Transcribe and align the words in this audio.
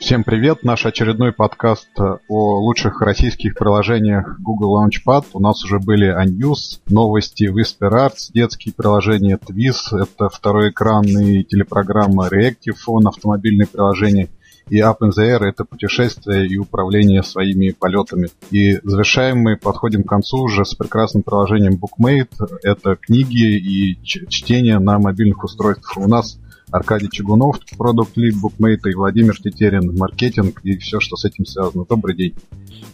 Всем 0.00 0.24
привет! 0.24 0.64
Наш 0.64 0.86
очередной 0.86 1.30
подкаст 1.30 1.90
о 1.98 2.58
лучших 2.58 3.02
российских 3.02 3.54
приложениях 3.54 4.40
Google 4.40 4.82
Launchpad. 4.82 5.26
У 5.34 5.40
нас 5.40 5.62
уже 5.62 5.78
были 5.78 6.10
iNews, 6.10 6.80
новости 6.88 7.44
Whisper 7.44 7.92
Arts, 7.92 8.32
детские 8.32 8.72
приложения 8.72 9.36
Twiz, 9.36 9.94
это 9.94 10.30
второй 10.30 10.70
экранный 10.70 11.44
телепрограмма 11.44 12.28
Reactive 12.28 12.76
Phone, 12.84 13.06
автомобильные 13.06 13.66
приложения 13.66 14.30
и 14.70 14.80
Up 14.80 15.00
in 15.02 15.10
the 15.10 15.22
Air 15.22 15.44
это 15.44 15.64
путешествие 15.66 16.46
и 16.46 16.56
управление 16.56 17.22
своими 17.22 17.70
полетами. 17.70 18.30
И 18.50 18.78
завершаем 18.82 19.38
мы, 19.38 19.58
подходим 19.58 20.04
к 20.04 20.08
концу 20.08 20.38
уже 20.38 20.64
с 20.64 20.74
прекрасным 20.74 21.22
приложением 21.22 21.78
Bookmate. 21.78 22.58
Это 22.62 22.96
книги 22.96 23.58
и 23.58 24.02
чтение 24.02 24.78
на 24.78 24.98
мобильных 24.98 25.44
устройствах. 25.44 25.98
У 25.98 26.08
нас 26.08 26.38
Аркадий 26.72 27.08
Чугунов, 27.10 27.58
продукт 27.76 28.16
лид 28.16 28.36
букмейта 28.40 28.90
и 28.90 28.94
Владимир 28.94 29.36
Тетерин, 29.36 29.96
маркетинг 29.96 30.60
и 30.62 30.76
все, 30.76 31.00
что 31.00 31.16
с 31.16 31.24
этим 31.24 31.44
связано. 31.44 31.84
Добрый 31.88 32.16
день. 32.16 32.34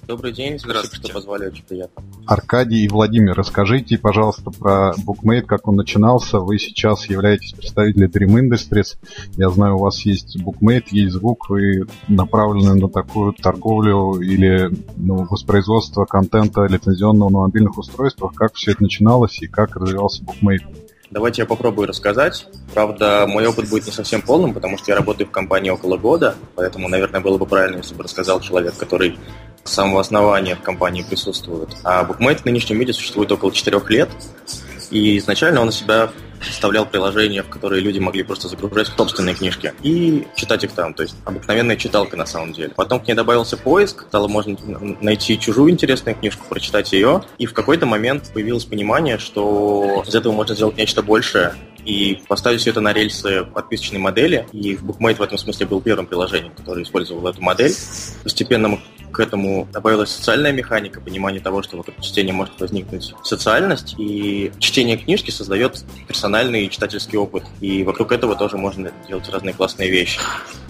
Добрый 0.07 0.33
день, 0.33 0.59
спасибо, 0.59 0.95
что 0.95 1.13
позвали, 1.13 1.49
очень 1.49 1.65
приятно. 1.65 2.03
Аркадий 2.27 2.85
и 2.85 2.89
Владимир, 2.89 3.35
расскажите, 3.35 3.99
пожалуйста, 3.99 4.51
про 4.51 4.95
букмейт, 5.05 5.47
как 5.47 5.67
он 5.67 5.77
начинался. 5.77 6.39
Вы 6.39 6.59
сейчас 6.59 7.07
являетесь 7.09 7.53
представителем 7.53 8.09
Dream 8.09 8.49
Industries. 8.49 8.97
Я 9.37 9.51
знаю, 9.51 9.77
у 9.77 9.81
вас 9.81 10.01
есть 10.03 10.41
букмейт, 10.41 10.89
есть 10.93 11.15
звук, 11.15 11.51
вы 11.51 11.87
направлены 12.09 12.75
на 12.75 12.89
такую 12.89 13.33
торговлю 13.33 14.21
или 14.21 14.71
ну, 14.97 15.27
воспроизводство 15.29 16.05
контента 16.05 16.65
лицензионного 16.67 17.31
на 17.31 17.39
мобильных 17.41 17.77
устройствах. 17.77 18.33
Как 18.35 18.55
все 18.55 18.73
это 18.73 18.85
начиналось 18.85 19.43
и 19.43 19.49
как 19.49 19.77
развивался 19.77 20.23
букмейт? 20.25 20.63
Давайте 21.11 21.43
я 21.43 21.47
попробую 21.47 21.87
рассказать. 21.87 22.47
Правда, 22.75 23.27
мой 23.29 23.47
опыт 23.47 23.69
будет 23.69 23.87
не 23.87 23.93
совсем 23.93 24.23
полным, 24.23 24.53
потому 24.53 24.77
что 24.77 24.91
я 24.91 24.97
работаю 24.97 25.29
в 25.29 25.31
компании 25.31 25.71
около 25.71 25.97
года, 25.97 26.35
поэтому, 26.57 26.89
наверное, 26.89 27.21
было 27.21 27.39
бы 27.39 27.47
правильно, 27.47 27.79
если 27.79 27.95
бы 27.95 28.03
рассказал 28.03 28.41
человек, 28.41 28.77
который 28.77 29.19
с 29.63 29.73
самого 29.73 30.01
основания 30.01 30.57
в 30.57 30.63
компании 30.63 31.03
присутствует. 31.03 31.71
А 31.85 32.05
букмейт 32.05 32.41
в 32.41 32.45
нынешнем 32.45 32.79
виде 32.79 32.93
существует 32.93 33.31
около 33.31 33.53
4 33.53 33.81
лет, 33.89 34.09
и 34.91 35.19
изначально 35.19 35.61
он 35.61 35.69
у 35.69 35.73
себя 35.73 36.11
вставлял 36.51 36.87
приложения, 36.87 37.43
в 37.43 37.49
которые 37.49 37.83
люди 37.83 37.99
могли 37.99 38.23
просто 38.23 38.49
загружать 38.49 38.89
собственные 38.89 39.35
книжки 39.35 39.75
и 39.83 40.27
читать 40.37 40.65
их 40.65 40.73
там. 40.73 40.95
То 40.95 41.03
есть 41.03 41.17
обыкновенная 41.25 41.77
читалка 41.77 42.17
на 42.17 42.27
самом 42.27 42.53
деле. 42.53 42.73
Потом 42.77 43.01
к 43.01 43.07
ней 43.09 43.15
добавился 43.15 43.57
поиск, 43.57 44.05
стало 44.09 44.29
можно 44.29 44.57
найти 45.01 45.39
чужую 45.39 45.71
интересную 45.71 46.17
книжку, 46.17 46.47
прочитать 46.49 46.93
ее. 46.93 47.23
И 47.39 47.47
в 47.47 47.53
какой-то 47.53 47.87
момент 47.87 48.31
появилось 48.33 48.65
понимание, 48.65 49.19
что 49.19 50.05
из 50.07 50.15
этого 50.15 50.33
можно 50.33 50.55
сделать 50.55 50.77
нечто 50.77 51.03
большее, 51.03 51.55
и 51.87 52.21
поставить 52.29 52.61
все 52.61 52.71
это 52.71 52.81
на 52.81 52.93
рельсы 52.93 53.45
подписочной 53.45 54.01
модели. 54.01 54.47
И 54.53 54.75
Bookmate 54.75 55.17
в 55.17 55.23
этом 55.23 55.39
смысле 55.39 55.67
был 55.67 55.81
первым 55.81 56.07
приложением, 56.07 56.53
которое 56.53 56.83
использовало 56.83 57.31
эту 57.31 57.41
модель. 57.41 57.73
Постепенно 58.25 58.69
мы 58.69 58.81
к 59.17 59.21
этому 59.21 59.67
добавилась 59.73 60.11
социальная 60.11 60.53
механика, 60.53 61.01
понимание 61.01 61.41
того, 61.41 61.63
что 61.63 61.79
вокруг 61.79 62.03
чтения 62.03 62.35
может 62.35 62.61
возникнуть 62.61 63.15
социальность, 63.23 63.95
и 63.97 64.53
чтение 64.59 64.99
книжки 64.99 65.31
создает 65.31 65.83
персональный 66.07 66.69
читательский 66.69 67.17
опыт, 67.17 67.45
и 67.63 67.83
вокруг 67.83 68.13
этого 68.13 68.37
тоже 68.37 68.59
можно 68.59 68.93
делать 69.09 69.27
разные 69.31 69.55
классные 69.55 69.91
вещи. 69.91 70.21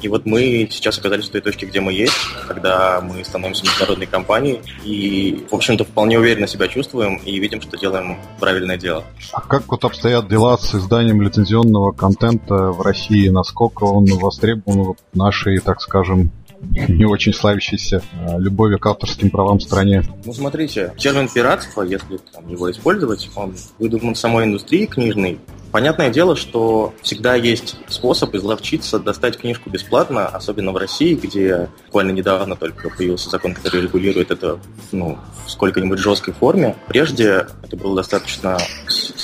И 0.01 0.07
вот 0.07 0.27
мы 0.27 0.69
сейчас 0.71 0.97
оказались 0.97 1.27
в 1.29 1.33
той 1.33 1.41
точке, 1.41 1.67
где 1.67 1.81
мы 1.81 1.93
есть, 1.93 2.15
когда 2.47 3.01
мы 3.01 3.25
становимся 3.25 3.65
международной 3.65 4.07
компанией, 4.07 4.61
и, 4.85 5.45
в 5.51 5.55
общем-то, 5.55 5.85
вполне 5.85 6.17
уверенно 6.17 6.47
себя 6.47 6.69
чувствуем 6.69 7.17
и 7.17 7.41
видим, 7.41 7.61
что 7.61 7.77
делаем 7.77 8.17
правильное 8.39 8.77
дело. 8.77 9.03
А 9.33 9.41
как 9.41 9.67
вот 9.67 9.85
обстоят 9.85 10.29
дела 10.29 10.57
с 10.57 10.73
изданием 10.73 11.21
лицензионного 11.21 11.91
контента 11.91 12.55
в 12.55 12.81
России? 12.83 13.29
Насколько 13.29 13.85
он 13.85 14.07
востребован 14.07 14.95
в 15.13 15.17
нашей, 15.17 15.59
так 15.59 15.81
скажем, 15.81 16.31
не 16.61 17.05
очень 17.05 17.33
славящейся 17.33 18.03
а, 18.27 18.39
любовью 18.39 18.79
к 18.79 18.87
авторским 18.87 19.31
правам 19.31 19.59
в 19.59 19.63
стране. 19.63 20.03
Ну, 20.25 20.33
смотрите, 20.33 20.93
термин 20.97 21.29
пиратство, 21.29 21.83
если 21.83 22.19
там, 22.33 22.49
его 22.49 22.71
использовать, 22.71 23.29
он 23.35 23.55
выдуман 23.79 24.15
самой 24.15 24.45
индустрией 24.45 24.87
книжной, 24.87 25.39
Понятное 25.77 26.09
дело, 26.09 26.37
что 26.37 26.95
всегда 27.03 27.35
есть 27.35 27.77
способ 27.89 28.35
изловчиться, 28.35 28.99
достать 28.99 29.37
книжку 29.37 29.69
бесплатно, 29.69 30.27
особенно 30.27 30.73
в 30.73 30.79
России, 30.79 31.15
где 31.15 31.69
буквально 31.85 32.13
недавно 32.13 32.57
только 32.57 32.89
появился 32.89 33.29
закон, 33.29 33.53
который 33.53 33.83
регулирует 33.83 34.31
это 34.31 34.59
ну, 34.93 35.19
в 35.45 35.51
сколько-нибудь 35.51 35.99
жесткой 35.99 36.33
форме. 36.33 36.77
Прежде 36.89 37.47
это 37.63 37.77
была 37.77 37.97
достаточно 37.97 38.57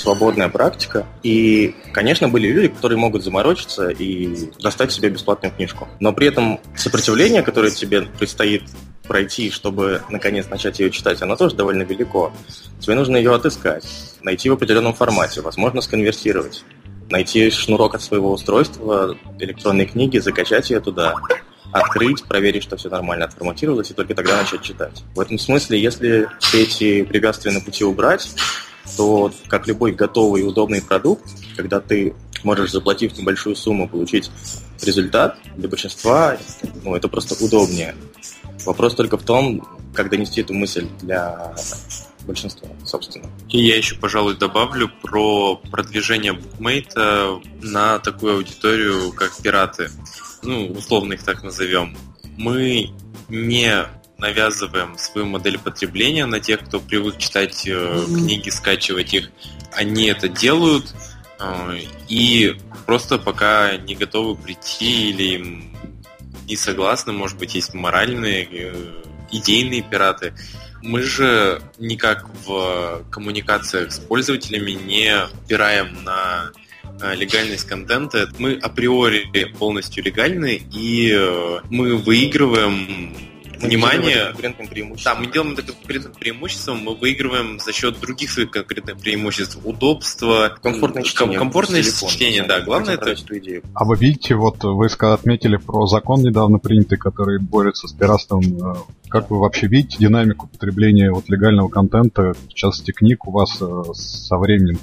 свободная 0.02 0.48
практика. 0.48 1.06
И, 1.22 1.74
конечно, 1.92 2.28
были 2.28 2.48
люди, 2.48 2.68
которые 2.68 2.98
могут 2.98 3.22
заморочиться 3.22 3.88
и 3.88 4.50
достать 4.60 4.92
себе 4.92 5.10
бесплатную 5.10 5.54
книжку. 5.54 5.88
Но 6.00 6.12
при 6.12 6.26
этом 6.26 6.60
сопротивление, 6.76 7.42
которое 7.42 7.70
тебе 7.70 8.02
предстоит 8.02 8.64
пройти, 9.06 9.50
чтобы 9.50 10.02
наконец 10.10 10.48
начать 10.48 10.80
ее 10.80 10.90
читать, 10.90 11.22
оно 11.22 11.36
тоже 11.36 11.54
довольно 11.54 11.82
велико. 11.82 12.32
Тебе 12.80 12.94
нужно 12.94 13.16
ее 13.16 13.34
отыскать, 13.34 13.84
найти 14.22 14.50
в 14.50 14.54
определенном 14.54 14.94
формате, 14.94 15.40
возможно, 15.40 15.80
сконвертировать, 15.80 16.64
найти 17.10 17.50
шнурок 17.50 17.94
от 17.94 18.02
своего 18.02 18.32
устройства, 18.32 19.16
электронной 19.38 19.86
книги, 19.86 20.18
закачать 20.18 20.70
ее 20.70 20.80
туда, 20.80 21.14
открыть, 21.72 22.24
проверить, 22.24 22.62
что 22.62 22.76
все 22.76 22.88
нормально 22.90 23.24
отформатировалось, 23.24 23.90
и 23.90 23.94
только 23.94 24.14
тогда 24.14 24.36
начать 24.36 24.62
читать. 24.62 25.02
В 25.14 25.20
этом 25.20 25.38
смысле, 25.38 25.80
если 25.80 26.28
все 26.38 26.62
эти 26.62 27.02
препятствия 27.02 27.52
на 27.52 27.60
пути 27.60 27.84
убрать, 27.84 28.28
то, 28.96 29.32
как 29.48 29.66
любой 29.66 29.92
готовый 29.92 30.42
и 30.42 30.44
удобный 30.44 30.82
продукт, 30.82 31.24
когда 31.56 31.80
ты 31.80 32.14
можешь, 32.44 32.72
заплатив 32.72 33.16
небольшую 33.16 33.56
сумму, 33.56 33.88
получить 33.88 34.30
результат, 34.82 35.38
для 35.56 35.68
большинства 35.68 36.36
ну, 36.82 36.94
это 36.96 37.08
просто 37.08 37.42
удобнее. 37.44 37.94
Вопрос 38.66 38.94
только 38.94 39.16
в 39.16 39.22
том, 39.22 39.66
как 39.94 40.10
донести 40.10 40.40
эту 40.40 40.54
мысль 40.54 40.88
для 41.00 41.54
большинства, 42.26 42.68
собственно. 42.84 43.28
И 43.48 43.64
я 43.64 43.76
еще, 43.76 43.96
пожалуй, 43.96 44.36
добавлю 44.36 44.90
про 45.02 45.56
продвижение 45.56 46.32
букмейта 46.32 47.40
на 47.60 47.98
такую 47.98 48.36
аудиторию, 48.36 49.12
как 49.12 49.36
пираты. 49.36 49.90
Ну, 50.42 50.68
условно 50.68 51.14
их 51.14 51.24
так 51.24 51.42
назовем. 51.42 51.96
Мы 52.36 52.90
не 53.28 53.86
навязываем 54.22 54.96
свою 54.98 55.26
модель 55.26 55.58
потребления 55.58 56.26
на 56.26 56.38
тех, 56.38 56.60
кто 56.64 56.78
привык 56.78 57.18
читать 57.18 57.66
э, 57.66 58.04
книги, 58.06 58.50
скачивать 58.50 59.12
их. 59.12 59.30
Они 59.72 60.06
это 60.06 60.28
делают, 60.28 60.94
э, 61.40 61.80
и 62.08 62.56
просто 62.86 63.18
пока 63.18 63.76
не 63.76 63.96
готовы 63.96 64.36
прийти 64.36 65.10
или 65.10 65.24
им 65.34 65.76
и 66.46 66.54
согласны, 66.54 67.12
может 67.12 67.36
быть, 67.36 67.56
есть 67.56 67.74
моральные, 67.74 68.48
э, 68.48 68.74
идейные 69.32 69.82
пираты. 69.82 70.34
Мы 70.82 71.02
же 71.02 71.60
никак 71.78 72.28
в 72.46 73.04
коммуникациях 73.10 73.90
с 73.90 73.98
пользователями 73.98 74.72
не 74.72 75.08
опираем 75.14 76.04
на 76.04 76.52
легальность 77.14 77.68
контента. 77.68 78.28
Мы 78.38 78.54
априори 78.54 79.44
полностью 79.58 80.04
легальны, 80.04 80.62
и 80.72 81.16
мы 81.70 81.96
выигрываем 81.96 83.31
внимание. 83.62 84.34
Да, 85.04 85.14
мы 85.14 85.26
делаем 85.26 85.54
это 85.54 85.72
конкурентным 85.72 86.14
преимуществом, 86.14 86.78
мы 86.78 86.94
выигрываем 86.94 87.58
за 87.60 87.72
счет 87.72 88.00
других 88.00 88.30
своих 88.30 88.50
конкретных 88.50 88.98
преимуществ. 88.98 89.58
Удобство, 89.64 90.56
комфортное 90.62 91.02
чтение. 91.02 91.38
Комфортность 91.38 92.08
чтения, 92.08 92.44
да. 92.44 92.60
Главное 92.60 92.94
это... 92.94 93.10
Эту 93.10 93.38
идею. 93.38 93.62
А 93.74 93.84
вы 93.84 93.96
видите, 93.96 94.34
вот 94.34 94.62
вы 94.64 94.86
отметили 94.86 95.56
про 95.56 95.86
закон 95.86 96.22
недавно 96.22 96.58
принятый, 96.58 96.96
который 96.96 97.38
борется 97.38 97.88
с 97.88 97.92
пиратством. 97.92 98.42
Как 99.12 99.30
вы 99.30 99.38
вообще 99.38 99.66
видите 99.66 99.98
динамику 99.98 100.48
потребления 100.48 101.12
вот 101.12 101.28
легального 101.28 101.68
контента, 101.68 102.32
в 102.32 102.54
частности 102.54 102.92
книг 102.92 103.26
у 103.28 103.30
вас 103.30 103.60
э, 103.60 103.82
со 103.92 104.38
временем? 104.38 104.78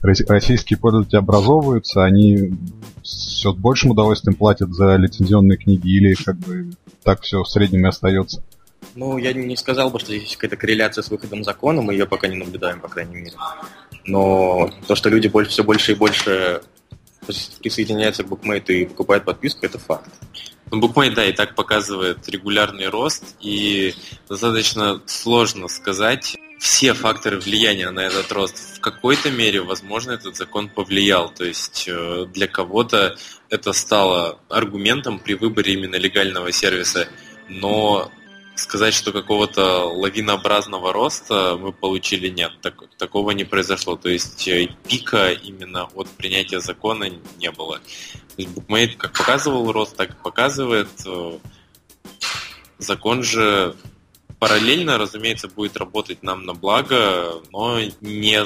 То 0.00 0.08
есть 0.08 0.30
российские 0.30 0.78
пользователи 0.78 1.18
образовываются, 1.18 2.02
они 2.02 2.54
все 3.02 3.52
с 3.52 3.56
большим 3.56 3.90
удовольствием 3.90 4.34
платят 4.34 4.72
за 4.72 4.96
лицензионные 4.96 5.58
книги 5.58 5.90
или 5.90 6.14
как 6.14 6.38
бы 6.38 6.70
так 7.02 7.20
все 7.20 7.42
в 7.42 7.48
среднем 7.50 7.84
и 7.84 7.88
остается? 7.88 8.42
Ну, 8.94 9.18
я 9.18 9.34
не 9.34 9.56
сказал 9.56 9.90
бы, 9.90 10.00
что 10.00 10.16
здесь 10.16 10.36
какая-то 10.36 10.56
корреляция 10.56 11.02
с 11.02 11.10
выходом 11.10 11.44
закона, 11.44 11.82
мы 11.82 11.92
ее 11.92 12.06
пока 12.06 12.28
не 12.28 12.36
наблюдаем, 12.36 12.80
по 12.80 12.88
крайней 12.88 13.16
мере. 13.16 13.36
Но 14.06 14.70
то, 14.86 14.94
что 14.94 15.10
люди 15.10 15.30
все 15.48 15.64
больше 15.64 15.92
и 15.92 15.96
больше 15.96 16.62
присоединяются 17.60 18.24
к 18.24 18.28
букмейту 18.28 18.72
и 18.72 18.86
покупают 18.86 19.26
подписку, 19.26 19.66
это 19.66 19.78
факт. 19.78 20.08
Ну, 20.70 20.78
букмейт, 20.78 21.14
да, 21.14 21.24
и 21.24 21.32
так 21.32 21.56
показывает 21.56 22.28
регулярный 22.28 22.88
рост, 22.88 23.36
и 23.40 23.94
достаточно 24.28 25.02
сложно 25.06 25.66
сказать 25.68 26.36
все 26.60 26.92
факторы 26.92 27.40
влияния 27.40 27.90
на 27.90 28.00
этот 28.00 28.30
рост. 28.30 28.76
В 28.76 28.80
какой-то 28.80 29.30
мере, 29.30 29.62
возможно, 29.62 30.12
этот 30.12 30.36
закон 30.36 30.68
повлиял. 30.68 31.30
То 31.30 31.44
есть 31.44 31.86
э, 31.88 32.26
для 32.32 32.46
кого-то 32.46 33.16
это 33.48 33.72
стало 33.72 34.38
аргументом 34.48 35.18
при 35.18 35.34
выборе 35.34 35.72
именно 35.72 35.96
легального 35.96 36.52
сервиса, 36.52 37.08
но 37.48 38.12
сказать, 38.56 38.94
что 38.94 39.10
какого-то 39.10 39.86
лавинообразного 39.86 40.92
роста 40.92 41.56
мы 41.58 41.72
получили, 41.72 42.28
нет, 42.28 42.52
так, 42.60 42.74
такого 42.98 43.30
не 43.30 43.44
произошло. 43.44 43.96
То 43.96 44.10
есть 44.10 44.46
э, 44.46 44.68
пика 44.86 45.32
именно 45.32 45.88
от 45.94 46.08
принятия 46.10 46.60
закона 46.60 47.08
не 47.38 47.50
было. 47.50 47.80
То 48.40 48.44
есть 48.44 48.54
букмейт 48.54 48.96
как 48.96 49.12
показывал 49.12 49.70
рост, 49.70 49.94
так 49.96 50.12
и 50.12 50.22
показывает. 50.22 50.88
Э, 51.04 51.38
закон 52.78 53.22
же 53.22 53.76
параллельно, 54.38 54.96
разумеется, 54.96 55.46
будет 55.46 55.76
работать 55.76 56.22
нам 56.22 56.46
на 56.46 56.54
благо, 56.54 57.34
но 57.50 57.80
не 58.00 58.40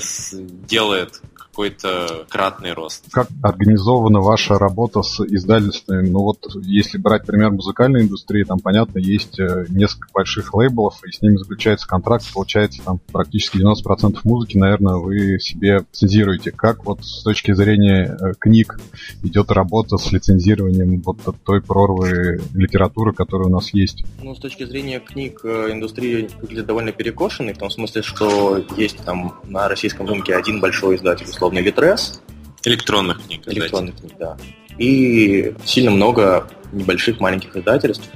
делает 0.67 1.23
какой-то 1.55 2.27
кратный 2.29 2.73
рост. 2.73 3.05
Как 3.13 3.29
организована 3.41 4.21
ваша 4.21 4.59
работа 4.59 5.03
с 5.03 5.21
издательствами? 5.21 6.09
Ну 6.09 6.21
вот, 6.21 6.39
если 6.63 6.99
брать 6.99 7.25
пример 7.25 7.53
музыкальной 7.53 8.03
индустрии, 8.03 8.43
там, 8.43 8.59
понятно, 8.59 8.99
есть 8.99 9.39
э, 9.39 9.67
несколько 9.69 10.09
больших 10.13 10.53
лейблов, 10.53 11.01
и 11.07 11.13
с 11.13 11.23
ними 11.23 11.37
заключается 11.37 11.87
контракт, 11.87 12.27
получается, 12.35 12.83
там 12.85 12.99
практически 13.13 13.59
90% 13.59 14.19
музыки, 14.25 14.59
наверное, 14.59 14.97
вы 14.97 15.39
себе 15.39 15.85
цензируете. 15.93 16.51
Как 16.51 16.85
вот 16.85 17.05
с 17.05 17.23
точки 17.23 17.55
зрения 17.55 18.17
э, 18.21 18.33
книг 18.37 18.81
идет 19.23 19.53
работа 19.53 19.97
с 19.97 20.11
лицензированием 20.11 21.01
вот 21.03 21.19
той 21.45 21.63
прорвы 21.63 22.41
литературы, 22.53 23.13
которая 23.13 23.47
у 23.47 23.53
нас 23.53 23.73
есть? 23.73 24.05
Ну, 24.21 24.35
с 24.35 24.41
точки 24.41 24.65
зрения 24.65 24.99
книг 24.99 25.41
э, 25.45 25.69
индустрия 25.71 26.29
выглядит 26.41 26.67
довольно 26.67 26.91
перекошенной, 26.91 27.55
в 27.55 27.59
том 27.59 27.71
смысле, 27.71 28.03
что 28.03 28.65
есть 28.77 28.99
там 29.05 29.41
на 29.45 29.69
российском 29.69 30.09
рынке 30.09 30.35
один 30.35 30.61
большой 30.61 30.97
издатель, 30.97 31.29
условно 31.45 31.59
Литрес. 31.59 32.23
Электронных 32.65 33.23
книг. 33.27 33.43
Электронных 33.47 33.97
книг, 33.97 34.15
да. 34.19 34.37
И 34.79 35.55
сильно 35.65 35.91
много 35.91 36.49
небольших 36.73 37.21
маленьких 37.21 37.55
издательств. 37.55 38.09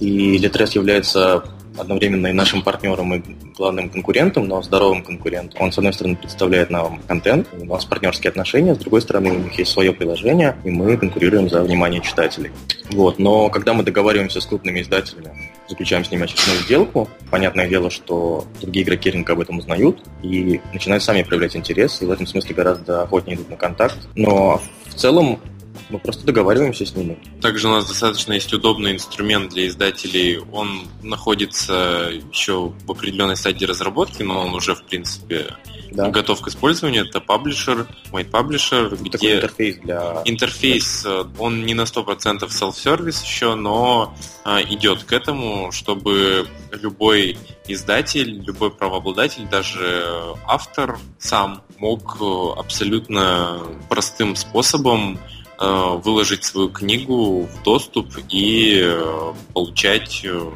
И 0.00 0.38
Литрес 0.38 0.72
является 0.72 1.44
одновременно 1.76 2.28
и 2.28 2.32
нашим 2.32 2.62
партнером, 2.62 3.14
и 3.14 3.22
главным 3.56 3.90
конкурентом, 3.90 4.48
но 4.48 4.62
здоровым 4.62 5.04
конкурентом. 5.04 5.60
Он, 5.60 5.70
с 5.70 5.78
одной 5.78 5.92
стороны, 5.92 6.16
представляет 6.16 6.70
нам 6.70 7.00
контент, 7.06 7.48
у 7.52 7.64
нас 7.66 7.84
партнерские 7.84 8.30
отношения, 8.30 8.74
с 8.74 8.78
другой 8.78 9.02
стороны, 9.02 9.30
у 9.30 9.38
них 9.38 9.58
есть 9.58 9.70
свое 9.70 9.92
приложение, 9.92 10.56
и 10.64 10.70
мы 10.70 10.96
конкурируем 10.96 11.50
за 11.50 11.62
внимание 11.62 12.00
читателей. 12.00 12.50
Вот. 12.90 13.18
Но 13.18 13.50
когда 13.50 13.74
мы 13.74 13.82
договариваемся 13.82 14.40
с 14.40 14.46
крупными 14.46 14.80
издателями, 14.80 15.49
заключаем 15.70 16.04
с 16.04 16.10
ними 16.10 16.24
очередную 16.24 16.60
сделку, 16.60 17.08
понятное 17.30 17.68
дело, 17.68 17.90
что 17.90 18.44
другие 18.60 18.84
игроки 18.84 19.10
рынка 19.10 19.32
об 19.32 19.40
этом 19.40 19.58
узнают 19.58 20.02
и 20.22 20.60
начинают 20.72 21.02
сами 21.02 21.22
проявлять 21.22 21.56
интерес, 21.56 22.02
и 22.02 22.06
в 22.06 22.10
этом 22.10 22.26
смысле 22.26 22.54
гораздо 22.54 23.02
охотнее 23.02 23.36
идут 23.36 23.50
на 23.50 23.56
контакт. 23.56 23.96
Но 24.16 24.60
в 24.86 24.94
целом 24.94 25.40
мы 25.90 25.98
просто 25.98 26.24
договариваемся 26.24 26.86
с 26.86 26.94
ними. 26.94 27.18
Также 27.40 27.68
у 27.68 27.70
нас 27.70 27.86
достаточно 27.86 28.32
есть 28.32 28.52
удобный 28.52 28.92
инструмент 28.92 29.52
для 29.52 29.66
издателей. 29.66 30.38
Он 30.52 30.82
находится 31.02 32.10
еще 32.32 32.72
в 32.86 32.90
определенной 32.90 33.36
стадии 33.36 33.64
разработки, 33.64 34.22
но 34.22 34.42
он 34.42 34.54
уже, 34.54 34.74
в 34.74 34.82
принципе, 34.84 35.56
да. 35.90 36.10
готов 36.10 36.40
к 36.40 36.48
использованию. 36.48 37.06
Это 37.06 37.20
паблишер, 37.20 37.86
Made 38.12 38.30
Publisher, 38.30 38.96
где 38.96 39.10
Такой 39.10 39.34
интерфейс 39.36 39.76
для... 39.78 40.22
Интерфейс, 40.24 41.04
э, 41.04 41.24
он 41.38 41.64
не 41.64 41.74
на 41.74 41.82
100% 41.82 42.40
self-service 42.48 43.24
еще, 43.24 43.54
но 43.54 44.14
а, 44.44 44.62
идет 44.62 45.04
к 45.04 45.12
этому, 45.12 45.72
чтобы 45.72 46.46
любой 46.72 47.36
издатель, 47.66 48.42
любой 48.44 48.70
правообладатель, 48.70 49.46
даже 49.50 50.04
автор 50.46 50.98
сам 51.18 51.62
мог 51.78 52.18
э, 52.20 52.58
абсолютно 52.58 53.58
простым 53.88 54.36
способом 54.36 55.18
Э, 55.20 55.39
выложить 55.60 56.44
свою 56.44 56.70
книгу 56.70 57.42
в 57.42 57.62
доступ 57.62 58.06
и 58.30 58.80
э, 58.82 59.32
получать 59.52 60.22
э, 60.24 60.50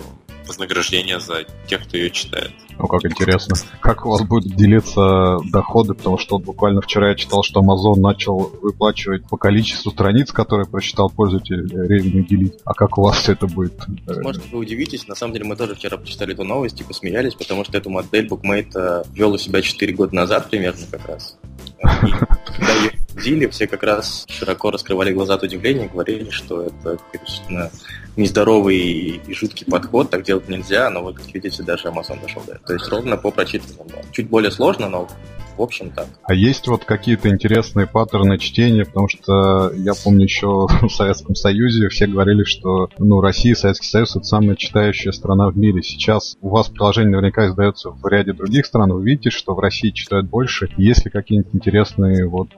вознаграждение 0.46 1.20
за 1.20 1.44
тех, 1.66 1.84
кто 1.84 1.96
ее 1.96 2.10
читает. 2.10 2.52
Ну, 2.78 2.88
как 2.88 3.04
интересно. 3.04 3.56
Как 3.80 4.04
у 4.04 4.10
вас 4.10 4.22
будут 4.22 4.56
делиться 4.56 5.38
доходы? 5.52 5.94
Потому 5.94 6.18
что 6.18 6.36
вот 6.36 6.44
буквально 6.44 6.80
вчера 6.80 7.10
я 7.10 7.14
читал, 7.14 7.42
что 7.42 7.60
Amazon 7.60 8.00
начал 8.00 8.50
выплачивать 8.62 9.28
по 9.28 9.36
количеству 9.36 9.92
страниц, 9.92 10.32
которые 10.32 10.66
прочитал 10.66 11.08
пользователь, 11.08 11.66
ревеню 11.68 12.24
делить. 12.24 12.54
А 12.64 12.74
как 12.74 12.98
у 12.98 13.02
вас 13.02 13.18
все 13.18 13.32
это 13.32 13.46
будет? 13.46 13.74
Может, 14.22 14.50
вы 14.50 14.58
удивитесь. 14.58 15.06
На 15.06 15.14
самом 15.14 15.34
деле, 15.34 15.44
мы 15.44 15.56
тоже 15.56 15.74
вчера 15.74 15.96
прочитали 15.96 16.34
эту 16.34 16.44
новость 16.44 16.80
и 16.80 16.84
посмеялись, 16.84 17.34
потому 17.34 17.64
что 17.64 17.78
эту 17.78 17.90
модель 17.90 18.26
Bookmate 18.26 19.06
ввел 19.12 19.32
у 19.32 19.38
себя 19.38 19.62
4 19.62 19.92
года 19.92 20.14
назад 20.14 20.50
примерно 20.50 20.86
как 20.90 21.06
раз. 21.06 21.36
И 21.84 22.10
когда 22.10 22.72
ее 22.74 23.03
Дили 23.22 23.46
все 23.46 23.66
как 23.66 23.82
раз 23.82 24.26
широко 24.28 24.70
раскрывали 24.70 25.12
глаза 25.12 25.34
от 25.34 25.42
удивления 25.42 25.86
и 25.86 25.88
говорили, 25.88 26.30
что 26.30 26.62
это 26.62 26.98
конечно, 27.12 27.70
нездоровый 28.16 29.20
и 29.26 29.34
жуткий 29.34 29.66
подход, 29.66 30.10
так 30.10 30.24
делать 30.24 30.48
нельзя, 30.48 30.90
но 30.90 31.02
вы, 31.02 31.14
как 31.14 31.32
видите, 31.32 31.62
даже 31.62 31.88
Amazon 31.88 32.20
дошел 32.20 32.42
до 32.46 32.52
этого. 32.52 32.66
То 32.66 32.74
есть 32.74 32.88
ровно 32.88 33.16
по 33.16 33.30
прочитанному. 33.30 33.90
Чуть 34.12 34.28
более 34.28 34.50
сложно, 34.50 34.88
но 34.88 35.08
в 35.56 35.62
общем 35.62 35.90
так. 35.90 36.08
А 36.24 36.34
есть 36.34 36.66
вот 36.66 36.84
какие-то 36.84 37.28
интересные 37.28 37.86
паттерны 37.86 38.38
чтения, 38.38 38.84
потому 38.84 39.08
что 39.08 39.72
я 39.74 39.92
помню 39.94 40.24
еще 40.24 40.66
в 40.82 40.88
Советском 40.88 41.34
Союзе 41.34 41.88
все 41.88 42.06
говорили, 42.06 42.44
что 42.44 42.88
ну, 42.98 43.20
Россия, 43.20 43.54
Советский 43.54 43.88
Союз 43.88 44.16
это 44.16 44.24
самая 44.24 44.56
читающая 44.56 45.12
страна 45.12 45.48
в 45.50 45.56
мире. 45.56 45.82
Сейчас 45.82 46.36
у 46.40 46.48
вас 46.48 46.68
приложение 46.68 47.12
наверняка 47.12 47.48
издается 47.48 47.90
в 47.90 48.06
ряде 48.06 48.32
других 48.32 48.66
стран. 48.66 48.92
Вы 48.92 49.04
видите, 49.04 49.30
что 49.30 49.54
в 49.54 49.60
России 49.60 49.90
читают 49.90 50.28
больше. 50.28 50.68
Есть 50.76 51.04
ли 51.04 51.10
какие-нибудь 51.10 51.54
интересные 51.54 52.26
вот 52.26 52.48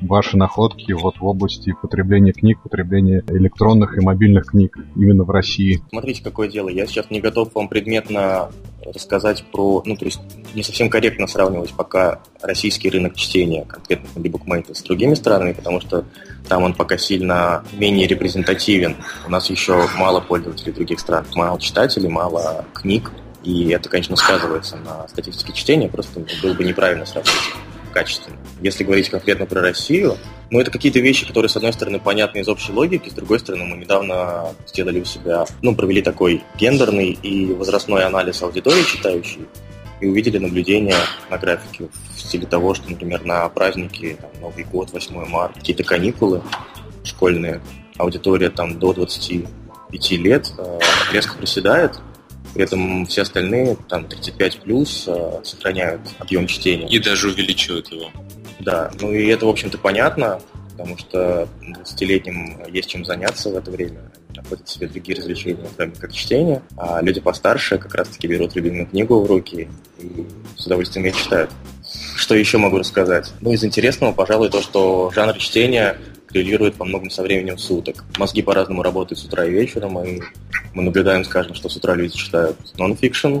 ваши 0.00 0.36
находки 0.36 0.92
вот 0.92 1.18
в 1.18 1.24
области 1.24 1.74
потребления 1.80 2.32
книг, 2.32 2.62
потребления 2.62 3.22
электронных 3.28 3.98
и 3.98 4.00
мобильных 4.00 4.46
книг 4.46 4.76
именно 4.96 5.24
в 5.24 5.30
России? 5.30 5.82
Смотрите, 5.90 6.22
какое 6.22 6.48
дело. 6.48 6.68
Я 6.68 6.86
сейчас 6.86 7.10
не 7.10 7.20
готов 7.20 7.54
вам 7.54 7.68
предметно 7.68 8.50
рассказать 8.84 9.44
про, 9.52 9.82
ну, 9.84 9.96
то 9.96 10.04
есть 10.04 10.20
не 10.54 10.62
совсем 10.62 10.88
корректно 10.88 11.26
сравнивать 11.26 11.72
пока 11.74 12.20
российский 12.40 12.90
рынок 12.90 13.14
чтения, 13.16 13.64
конкретно 13.64 14.08
для 14.16 14.30
букмейта, 14.30 14.74
с 14.74 14.82
другими 14.82 15.14
странами, 15.14 15.52
потому 15.52 15.80
что 15.80 16.04
там 16.48 16.62
он 16.62 16.74
пока 16.74 16.96
сильно 16.96 17.62
менее 17.72 18.06
репрезентативен. 18.06 18.96
У 19.26 19.30
нас 19.30 19.50
еще 19.50 19.86
мало 19.96 20.20
пользователей 20.20 20.72
других 20.72 21.00
стран, 21.00 21.26
мало 21.34 21.60
читателей, 21.60 22.08
мало 22.08 22.64
книг, 22.72 23.12
и 23.42 23.68
это, 23.70 23.88
конечно, 23.88 24.16
сказывается 24.16 24.76
на 24.76 25.06
статистике 25.08 25.52
чтения, 25.52 25.88
просто 25.88 26.20
было 26.42 26.54
бы 26.54 26.64
неправильно 26.64 27.06
сравнивать 27.06 27.38
качественно. 27.92 28.36
Если 28.60 28.84
говорить 28.84 29.08
конкретно 29.08 29.46
про 29.46 29.60
Россию, 29.60 30.16
ну, 30.50 30.60
это 30.60 30.70
какие-то 30.70 30.98
вещи, 31.00 31.26
которые, 31.26 31.48
с 31.48 31.56
одной 31.56 31.72
стороны, 31.72 32.00
понятны 32.00 32.40
из 32.40 32.48
общей 32.48 32.72
логики, 32.72 33.08
с 33.08 33.12
другой 33.12 33.38
стороны, 33.38 33.64
мы 33.64 33.76
недавно 33.76 34.54
сделали 34.66 35.00
у 35.00 35.04
себя, 35.04 35.44
ну, 35.62 35.74
провели 35.74 36.02
такой 36.02 36.42
гендерный 36.58 37.10
и 37.10 37.46
возрастной 37.52 38.04
анализ 38.04 38.42
аудитории 38.42 38.82
читающей, 38.82 39.46
и 40.00 40.06
увидели 40.06 40.38
наблюдения 40.38 40.96
на 41.30 41.38
графике 41.38 41.88
в 42.14 42.20
стиле 42.20 42.46
того, 42.46 42.74
что, 42.74 42.90
например, 42.90 43.24
на 43.24 43.48
праздники, 43.48 44.16
там, 44.20 44.30
Новый 44.40 44.64
год, 44.64 44.90
8 44.92 45.26
марта, 45.26 45.60
какие-то 45.60 45.84
каникулы 45.84 46.42
школьные, 47.04 47.60
аудитория 47.98 48.50
там 48.50 48.78
до 48.78 48.92
25 48.92 50.10
лет 50.12 50.52
э, 50.58 50.78
резко 51.12 51.36
приседает, 51.36 52.00
при 52.54 52.64
этом 52.64 53.06
все 53.06 53.22
остальные, 53.22 53.76
там, 53.88 54.06
35 54.06 54.60
плюс, 54.60 55.04
э, 55.06 55.40
сохраняют 55.44 56.00
объем 56.18 56.46
чтения. 56.46 56.88
И 56.88 56.98
даже 56.98 57.28
увеличивают 57.28 57.92
его. 57.92 58.10
Да, 58.60 58.90
ну 59.00 59.12
и 59.12 59.26
это, 59.26 59.46
в 59.46 59.48
общем-то, 59.48 59.78
понятно, 59.78 60.40
потому 60.70 60.98
что 60.98 61.48
20-летним 61.62 62.64
есть 62.70 62.88
чем 62.88 63.04
заняться 63.04 63.50
в 63.50 63.56
это 63.56 63.70
время. 63.70 64.00
Находят 64.34 64.68
себе 64.68 64.86
другие 64.86 65.18
развлечения, 65.18 65.66
кроме 65.76 65.92
как 65.92 66.12
чтение. 66.12 66.62
А 66.76 67.02
люди 67.02 67.20
постарше 67.20 67.78
как 67.78 67.94
раз-таки 67.94 68.26
берут 68.26 68.54
любимую 68.54 68.86
книгу 68.86 69.20
в 69.20 69.26
руки 69.26 69.68
и 69.98 70.26
с 70.56 70.66
удовольствием 70.66 71.06
ее 71.06 71.12
читают. 71.12 71.50
Что 72.16 72.34
еще 72.34 72.58
могу 72.58 72.78
рассказать? 72.78 73.32
Ну, 73.40 73.52
из 73.52 73.64
интересного, 73.64 74.12
пожалуй, 74.12 74.48
то, 74.48 74.62
что 74.62 75.10
жанр 75.14 75.36
чтения 75.38 75.98
коррелирует 76.26 76.78
во 76.78 76.84
многом 76.84 77.10
со 77.10 77.22
временем 77.22 77.58
суток. 77.58 78.04
Мозги 78.16 78.40
по-разному 78.40 78.82
работают 78.82 79.18
с 79.18 79.24
утра 79.24 79.44
и 79.44 79.50
вечером, 79.50 79.98
и 79.98 80.20
мы 80.74 80.84
наблюдаем, 80.84 81.24
скажем, 81.24 81.54
что 81.54 81.68
с 81.68 81.76
утра 81.76 81.94
люди 81.96 82.16
читают 82.16 82.56
нон-фикшн, 82.78 83.40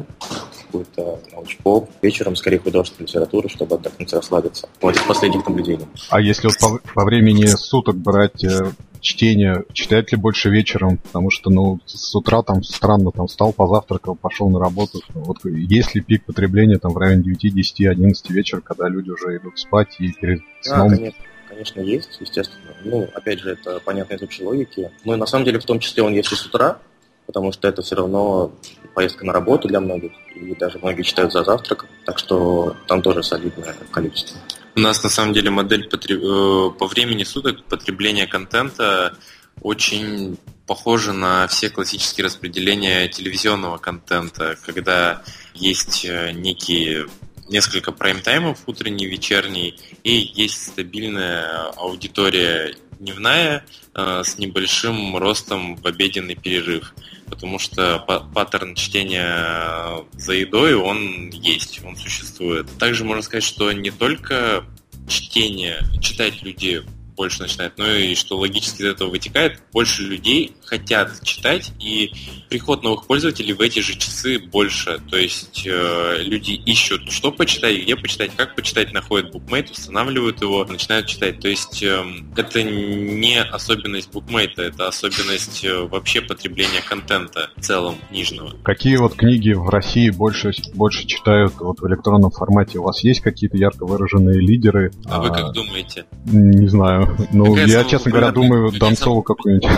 какой-то 0.70 1.20
научпоп, 1.32 1.90
вечером 2.02 2.36
скорее 2.36 2.58
художественную 2.58 3.08
литературу, 3.08 3.48
чтобы 3.48 3.76
отдохнуть, 3.76 4.12
расслабиться. 4.12 4.68
Вот 4.80 4.96
из 4.96 5.02
последних 5.02 5.46
наблюдений. 5.46 5.86
А 6.10 6.20
если 6.20 6.48
вот 6.48 6.58
по, 6.58 6.92
по 6.94 7.04
времени 7.04 7.46
суток 7.46 7.96
брать 7.96 8.44
э, 8.44 8.70
чтение, 9.00 9.64
читать 9.72 10.12
ли 10.12 10.18
больше 10.18 10.50
вечером, 10.50 10.98
потому 10.98 11.30
что, 11.30 11.50
ну, 11.50 11.80
с 11.86 12.14
утра 12.14 12.42
там 12.42 12.62
странно, 12.62 13.10
там 13.10 13.26
встал, 13.26 13.52
позавтракал, 13.52 14.14
пошел 14.14 14.48
на 14.50 14.60
работу. 14.60 15.00
Вот 15.14 15.38
есть 15.44 15.94
ли 15.94 16.00
пик 16.00 16.24
потребления 16.24 16.78
там 16.78 16.92
в 16.92 16.98
районе 16.98 17.22
9, 17.22 17.54
10, 17.54 17.86
11 17.86 18.30
вечера, 18.30 18.60
когда 18.60 18.88
люди 18.88 19.10
уже 19.10 19.36
идут 19.36 19.58
спать 19.58 19.96
и 19.98 20.12
перед 20.12 20.40
сном? 20.62 20.90
Да, 20.90 20.96
конечно 20.96 21.24
конечно, 21.48 21.80
есть, 21.80 22.16
естественно. 22.20 22.74
Ну, 22.84 23.08
опять 23.12 23.40
же, 23.40 23.50
это 23.50 23.80
понятно 23.80 24.14
из 24.14 24.22
общей 24.22 24.44
логики. 24.44 24.90
Но 25.04 25.16
на 25.16 25.26
самом 25.26 25.44
деле, 25.44 25.58
в 25.58 25.64
том 25.64 25.80
числе, 25.80 26.02
он 26.02 26.12
есть 26.12 26.32
и 26.32 26.36
с 26.36 26.46
утра, 26.46 26.78
потому 27.26 27.52
что 27.52 27.68
это 27.68 27.82
все 27.82 27.96
равно 27.96 28.52
поездка 28.94 29.24
на 29.26 29.32
работу 29.32 29.68
для 29.68 29.80
многих, 29.80 30.12
и 30.40 30.54
даже 30.54 30.78
многие 30.78 31.02
читают 31.02 31.32
за 31.32 31.44
завтраком, 31.44 31.88
так 32.04 32.18
что 32.18 32.76
там 32.86 33.02
тоже 33.02 33.22
солидное 33.22 33.76
количество. 33.90 34.38
У 34.76 34.80
нас 34.80 35.02
на 35.02 35.10
самом 35.10 35.32
деле 35.32 35.50
модель 35.50 35.88
потреб... 35.88 36.20
Э, 36.22 36.70
по 36.78 36.86
времени 36.86 37.24
суток 37.24 37.64
потребления 37.64 38.26
контента 38.26 39.16
очень 39.60 40.38
похожа 40.66 41.12
на 41.12 41.46
все 41.48 41.68
классические 41.68 42.26
распределения 42.26 43.08
телевизионного 43.08 43.78
контента, 43.78 44.56
когда 44.64 45.22
есть 45.54 46.04
э, 46.04 46.32
некие 46.32 47.06
несколько 47.48 47.90
прайм-таймов, 47.90 48.60
утренний, 48.66 49.06
вечерний, 49.06 49.76
и 50.04 50.12
есть 50.12 50.68
стабильная 50.68 51.70
аудитория 51.76 52.76
дневная 53.00 53.64
э, 53.94 54.22
с 54.24 54.38
небольшим 54.38 55.16
ростом 55.16 55.76
в 55.76 55.86
обеденный 55.86 56.36
перерыв, 56.36 56.94
потому 57.30 57.58
что 57.58 57.98
паттерн 58.34 58.74
чтения 58.74 60.04
за 60.12 60.32
едой, 60.34 60.74
он 60.74 61.30
есть, 61.30 61.80
он 61.84 61.96
существует. 61.96 62.66
Также 62.78 63.04
можно 63.04 63.22
сказать, 63.22 63.44
что 63.44 63.72
не 63.72 63.90
только 63.90 64.64
чтение, 65.08 65.84
читать 66.00 66.42
люди 66.42 66.82
больше 67.20 67.42
начинает. 67.42 67.74
Ну 67.76 67.86
и 67.86 68.14
что 68.14 68.38
логически 68.38 68.80
из 68.80 68.86
этого 68.86 69.10
вытекает, 69.10 69.60
больше 69.74 70.04
людей 70.04 70.56
хотят 70.64 71.22
читать, 71.22 71.70
и 71.78 72.10
приход 72.48 72.82
новых 72.82 73.06
пользователей 73.06 73.52
в 73.52 73.60
эти 73.60 73.80
же 73.80 73.94
часы 73.94 74.38
больше. 74.38 75.02
То 75.10 75.18
есть 75.18 75.66
э, 75.66 76.22
люди 76.22 76.52
ищут, 76.52 77.12
что 77.12 77.30
почитать, 77.30 77.82
где 77.82 77.94
почитать, 77.94 78.30
как 78.34 78.54
почитать, 78.54 78.94
находят 78.94 79.32
букмейт, 79.32 79.70
устанавливают 79.70 80.40
его, 80.40 80.64
начинают 80.64 81.08
читать. 81.08 81.40
То 81.40 81.48
есть 81.48 81.82
э, 81.82 82.02
это 82.38 82.62
не 82.62 83.38
особенность 83.42 84.10
букмейта, 84.10 84.62
это 84.62 84.88
особенность 84.88 85.62
э, 85.62 85.78
вообще 85.90 86.22
потребления 86.22 86.80
контента 86.88 87.50
в 87.54 87.60
целом 87.60 87.96
книжного. 88.08 88.54
Какие 88.64 88.96
вот 88.96 89.14
книги 89.14 89.52
в 89.52 89.68
России 89.68 90.08
больше, 90.08 90.52
больше 90.72 91.06
читают 91.06 91.52
вот 91.60 91.80
в 91.80 91.86
электронном 91.86 92.30
формате? 92.30 92.78
У 92.78 92.84
вас 92.84 93.04
есть 93.04 93.20
какие-то 93.20 93.58
ярко 93.58 93.84
выраженные 93.84 94.40
лидеры? 94.40 94.90
А, 95.04 95.16
а 95.16 95.20
вы 95.20 95.28
как 95.28 95.52
думаете? 95.52 96.06
Не 96.24 96.68
знаю. 96.68 97.09
Ну, 97.32 97.44
Какая 97.46 97.66
я, 97.66 97.84
честно 97.84 98.10
говоря, 98.10 98.30
думаю, 98.30 98.72
Донцову 98.72 99.22
какую-нибудь. 99.22 99.68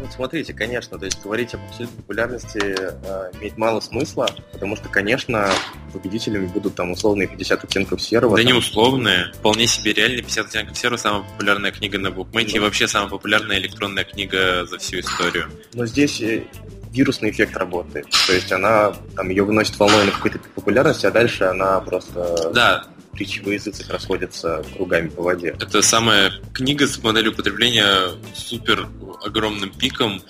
Ну, 0.00 0.06
смотрите, 0.14 0.52
конечно, 0.52 0.98
то 0.98 1.04
есть 1.04 1.22
говорить 1.22 1.54
об 1.54 1.60
абсолютной 1.68 1.96
популярности 1.96 2.58
э, 2.62 3.30
имеет 3.38 3.56
мало 3.58 3.80
смысла, 3.80 4.28
потому 4.52 4.76
что, 4.76 4.88
конечно, 4.88 5.48
победителями 5.92 6.46
будут 6.46 6.74
там 6.74 6.92
условные 6.92 7.26
50 7.28 7.64
оттенков 7.64 8.02
серого. 8.02 8.36
Да 8.36 8.42
там... 8.42 8.52
не 8.52 8.58
условные, 8.58 9.32
вполне 9.34 9.66
себе 9.66 9.92
реально 9.92 10.18
50 10.18 10.46
оттенков 10.46 10.78
серого 10.78 10.96
самая 10.98 11.22
популярная 11.22 11.72
книга 11.72 11.98
на 11.98 12.10
букмейте 12.10 12.52
да. 12.52 12.58
и 12.58 12.60
вообще 12.60 12.86
самая 12.86 13.08
популярная 13.08 13.58
электронная 13.58 14.04
книга 14.04 14.66
за 14.66 14.78
всю 14.78 15.00
историю. 15.00 15.46
Но 15.74 15.86
здесь 15.86 16.20
э, 16.20 16.44
вирусный 16.92 17.30
эффект 17.30 17.56
работает. 17.56 18.06
То 18.26 18.32
есть 18.32 18.52
она, 18.52 18.92
там, 19.14 19.28
ее 19.28 19.44
выносит 19.44 19.78
волной 19.78 20.04
на 20.04 20.12
какой-то 20.12 20.38
популярности, 20.54 21.06
а 21.06 21.10
дальше 21.10 21.44
она 21.44 21.80
просто... 21.80 22.50
Да, 22.54 22.84
речевые 23.16 23.56
языцы 23.56 23.84
расходятся 23.88 24.64
кругами 24.74 25.08
по 25.08 25.22
воде. 25.22 25.56
Это 25.60 25.82
самая 25.82 26.32
книга 26.52 26.86
с 26.86 27.02
моделью 27.02 27.34
потребления 27.34 28.10
супер 28.34 28.88
огромным 29.24 29.70
пиком, 29.70 30.22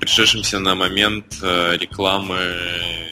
пришедшимся 0.00 0.58
на 0.58 0.74
момент 0.74 1.38
э, 1.42 1.76
рекламы 1.76 2.38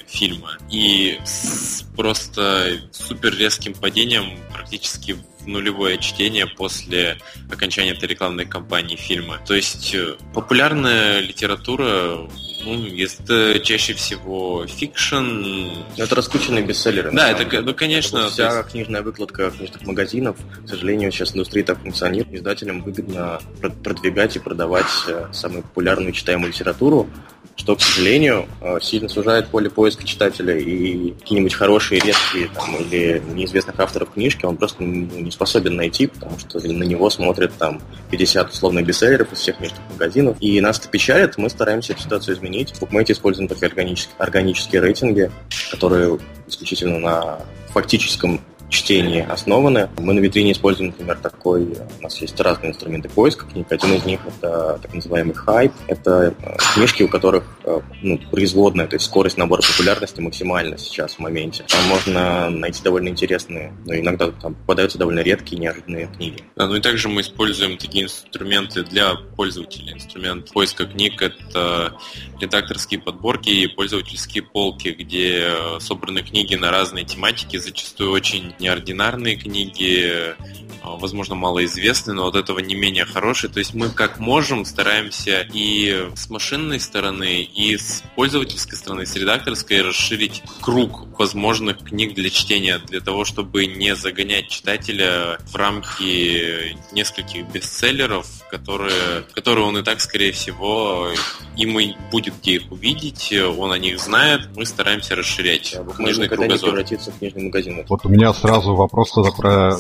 фильма. 0.06 0.58
И 0.70 1.18
с 1.24 1.84
просто 1.96 2.80
супер 2.90 3.36
резким 3.36 3.74
падением 3.74 4.38
практически 4.52 5.12
в 5.12 5.46
нулевое 5.46 5.98
чтение 5.98 6.46
после 6.46 7.18
окончания 7.50 7.92
этой 7.92 8.08
рекламной 8.08 8.46
кампании 8.46 8.96
фильма. 8.96 9.38
То 9.46 9.54
есть 9.54 9.94
э, 9.94 10.16
популярная 10.34 11.20
литература 11.20 12.28
ну, 12.64 12.86
это 12.96 13.60
чаще 13.60 13.94
всего 13.94 14.66
fiction. 14.66 15.68
Это 15.96 16.14
раскрученные 16.14 16.62
бестселлеры. 16.62 17.10
Да, 17.12 17.30
это, 17.30 17.60
ну, 17.62 17.74
конечно. 17.74 18.28
Вся 18.30 18.58
есть... 18.58 18.70
книжная 18.70 19.02
выкладка 19.02 19.50
книжных 19.50 19.82
магазинов, 19.82 20.36
к 20.64 20.68
сожалению, 20.68 21.12
сейчас 21.12 21.34
индустрия 21.34 21.64
так 21.64 21.78
функционирует. 21.80 22.34
Издателям 22.34 22.82
выгодно 22.82 23.40
продвигать 23.82 24.36
и 24.36 24.38
продавать 24.38 24.86
э, 25.08 25.26
самую 25.32 25.62
популярную 25.62 26.12
читаемую 26.12 26.50
литературу, 26.50 27.08
что, 27.56 27.76
к 27.76 27.82
сожалению, 27.82 28.46
э, 28.60 28.78
сильно 28.80 29.08
сужает 29.08 29.48
поле 29.48 29.68
поиска 29.70 30.04
читателя, 30.04 30.56
и 30.56 31.12
какие-нибудь 31.12 31.54
хорошие, 31.54 32.00
редкие 32.00 32.48
там, 32.54 32.76
или 32.76 33.22
неизвестных 33.32 33.78
авторов 33.78 34.12
книжки 34.12 34.44
он 34.44 34.56
просто 34.56 34.82
ну, 34.82 35.06
не 35.20 35.30
способен 35.30 35.76
найти, 35.76 36.06
потому 36.06 36.38
что 36.38 36.60
на 36.60 36.82
него 36.84 37.10
смотрят 37.10 37.52
там 37.58 37.80
50 38.10 38.50
условных 38.50 38.86
бестселлеров 38.86 39.32
из 39.32 39.38
всех 39.38 39.58
книжных 39.58 39.80
магазинов. 39.90 40.36
И 40.40 40.60
нас 40.60 40.78
это 40.78 40.88
печалит, 40.88 41.36
мы 41.38 41.50
стараемся 41.50 41.92
эту 41.92 42.02
ситуацию 42.02 42.36
изменить. 42.36 42.51
В 42.52 42.82
BookMate 42.82 43.12
используем 43.12 43.48
такие 43.48 43.68
органические, 43.68 44.14
органические 44.18 44.82
рейтинги, 44.82 45.30
которые 45.70 46.18
исключительно 46.46 46.98
на 46.98 47.38
фактическом 47.68 48.40
чтении 48.72 49.20
основаны. 49.20 49.88
Мы 49.98 50.14
на 50.14 50.20
витрине 50.20 50.52
используем, 50.52 50.90
например, 50.90 51.18
такой, 51.18 51.76
у 51.98 52.02
нас 52.02 52.20
есть 52.20 52.40
разные 52.40 52.70
инструменты 52.70 53.08
поиска 53.08 53.46
книг. 53.46 53.70
Один 53.70 53.92
из 53.94 54.04
них 54.04 54.20
это 54.26 54.78
так 54.82 54.94
называемый 54.94 55.34
хайп. 55.34 55.72
Это 55.86 56.34
э, 56.42 56.56
книжки, 56.74 57.02
у 57.02 57.08
которых 57.08 57.44
э, 57.64 57.80
ну, 58.02 58.18
производная, 58.30 58.86
то 58.86 58.96
есть 58.96 59.04
скорость 59.04 59.36
набора 59.36 59.62
популярности 59.62 60.20
максимальна 60.20 60.78
сейчас 60.78 61.14
в 61.14 61.18
моменте. 61.18 61.64
Там 61.68 61.84
можно 61.86 62.50
найти 62.50 62.82
довольно 62.82 63.08
интересные, 63.08 63.74
но 63.86 63.94
иногда 63.94 64.30
там 64.30 64.54
попадаются 64.54 64.98
довольно 64.98 65.20
редкие, 65.20 65.60
неожиданные 65.60 66.06
книги. 66.06 66.42
Да, 66.56 66.66
ну 66.66 66.76
и 66.76 66.80
также 66.80 67.08
мы 67.08 67.20
используем 67.20 67.76
такие 67.76 68.04
инструменты 68.04 68.82
для 68.84 69.14
пользователей. 69.36 69.92
Инструмент 69.92 70.50
поиска 70.50 70.86
книг— 70.86 71.20
это 71.22 71.92
редакторские 72.40 73.00
подборки 73.00 73.50
и 73.50 73.66
пользовательские 73.66 74.42
полки, 74.42 74.88
где 74.88 75.42
э, 75.42 75.80
собраны 75.80 76.22
книги 76.22 76.54
на 76.54 76.70
разные 76.70 77.04
тематики, 77.04 77.58
зачастую 77.58 78.12
очень 78.12 78.54
неординарные 78.62 79.36
книги, 79.36 80.34
а, 80.82 80.96
возможно, 80.96 81.34
малоизвестные, 81.34 82.14
но 82.14 82.26
от 82.26 82.34
этого 82.34 82.58
не 82.58 82.74
менее 82.74 83.04
хорошие. 83.04 83.50
То 83.50 83.58
есть 83.58 83.74
мы 83.74 83.90
как 83.90 84.18
можем 84.18 84.64
стараемся 84.64 85.46
и 85.52 86.08
с 86.14 86.28
машинной 86.28 86.80
стороны, 86.80 87.42
и 87.42 87.76
с 87.76 88.02
пользовательской 88.16 88.76
стороны, 88.76 89.06
с 89.06 89.14
редакторской 89.14 89.82
расширить 89.82 90.42
круг 90.60 91.06
возможных 91.18 91.78
книг 91.78 92.14
для 92.14 92.30
чтения, 92.30 92.78
для 92.78 93.00
того, 93.00 93.24
чтобы 93.24 93.66
не 93.66 93.94
загонять 93.94 94.48
читателя 94.48 95.38
в 95.46 95.54
рамки 95.54 96.76
нескольких 96.92 97.48
бестселлеров, 97.48 98.26
которые, 98.50 99.22
которые 99.32 99.66
он 99.66 99.78
и 99.78 99.82
так, 99.82 100.00
скорее 100.00 100.32
всего, 100.32 101.08
ему 101.56 101.80
будет 102.10 102.34
где 102.40 102.54
их 102.54 102.72
увидеть, 102.72 103.32
он 103.32 103.72
о 103.72 103.78
них 103.78 104.00
знает, 104.00 104.48
мы 104.56 104.66
стараемся 104.66 105.14
расширять 105.14 105.74
а 105.74 105.84
книжный 105.84 106.28
кругозор. 106.28 106.74
в 106.74 107.18
книжный 107.18 107.44
магазин. 107.44 107.84
Вот 107.88 108.04
у 108.04 108.08
меня 108.08 108.32
сразу 108.34 108.51
вопрос 108.60 109.12
тогда 109.12 109.30
про 109.30 109.76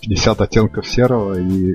50 0.00 0.40
оттенков 0.40 0.86
серого 0.86 1.38
и, 1.38 1.74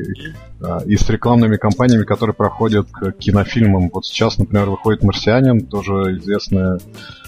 а, 0.62 0.84
и 0.86 0.96
с 0.96 1.10
рекламными 1.10 1.58
кампаниями, 1.58 2.04
которые 2.04 2.34
проходят 2.34 2.88
к 2.92 3.12
кинофильмам. 3.14 3.90
Вот 3.94 4.06
сейчас, 4.06 4.38
например, 4.38 4.70
выходит 4.70 5.04
«Марсианин», 5.04 5.68
тоже 5.68 6.18
известная, 6.18 6.80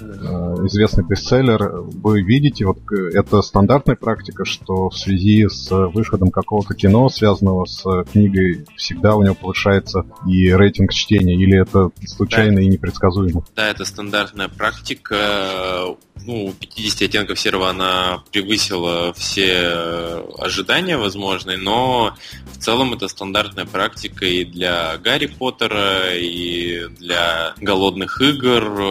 а, 0.01 0.55
известный 0.65 1.03
бестселлер. 1.05 1.81
Вы 1.81 2.21
видите, 2.21 2.65
вот 2.65 2.79
это 3.13 3.41
стандартная 3.41 3.95
практика, 3.95 4.45
что 4.45 4.89
в 4.89 4.97
связи 4.97 5.47
с 5.47 5.69
выходом 5.71 6.31
какого-то 6.31 6.73
кино, 6.73 7.09
связанного 7.09 7.65
с 7.65 7.83
книгой, 8.11 8.65
всегда 8.75 9.15
у 9.15 9.23
него 9.23 9.35
повышается 9.35 10.05
и 10.27 10.51
рейтинг 10.51 10.91
чтения, 10.93 11.35
или 11.35 11.61
это 11.61 11.89
случайно 12.05 12.57
да. 12.57 12.61
и 12.61 12.67
непредсказуемо? 12.67 13.43
Да, 13.55 13.69
это 13.69 13.85
стандартная 13.85 14.49
практика 14.49 15.95
ну, 16.25 16.53
50 16.59 17.01
оттенков 17.03 17.39
серого 17.39 17.69
она 17.69 18.23
превысила 18.31 18.98
все 19.15 20.23
ожидания 20.37 20.97
возможные, 20.97 21.57
но 21.57 22.13
в 22.53 22.57
целом 22.57 22.93
это 22.93 23.07
стандартная 23.07 23.65
практика 23.65 24.25
и 24.25 24.43
для 24.43 24.97
Гарри 24.97 25.27
Поттера, 25.27 26.15
и 26.15 26.87
для 26.99 27.53
голодных 27.61 28.21
игр, 28.21 28.81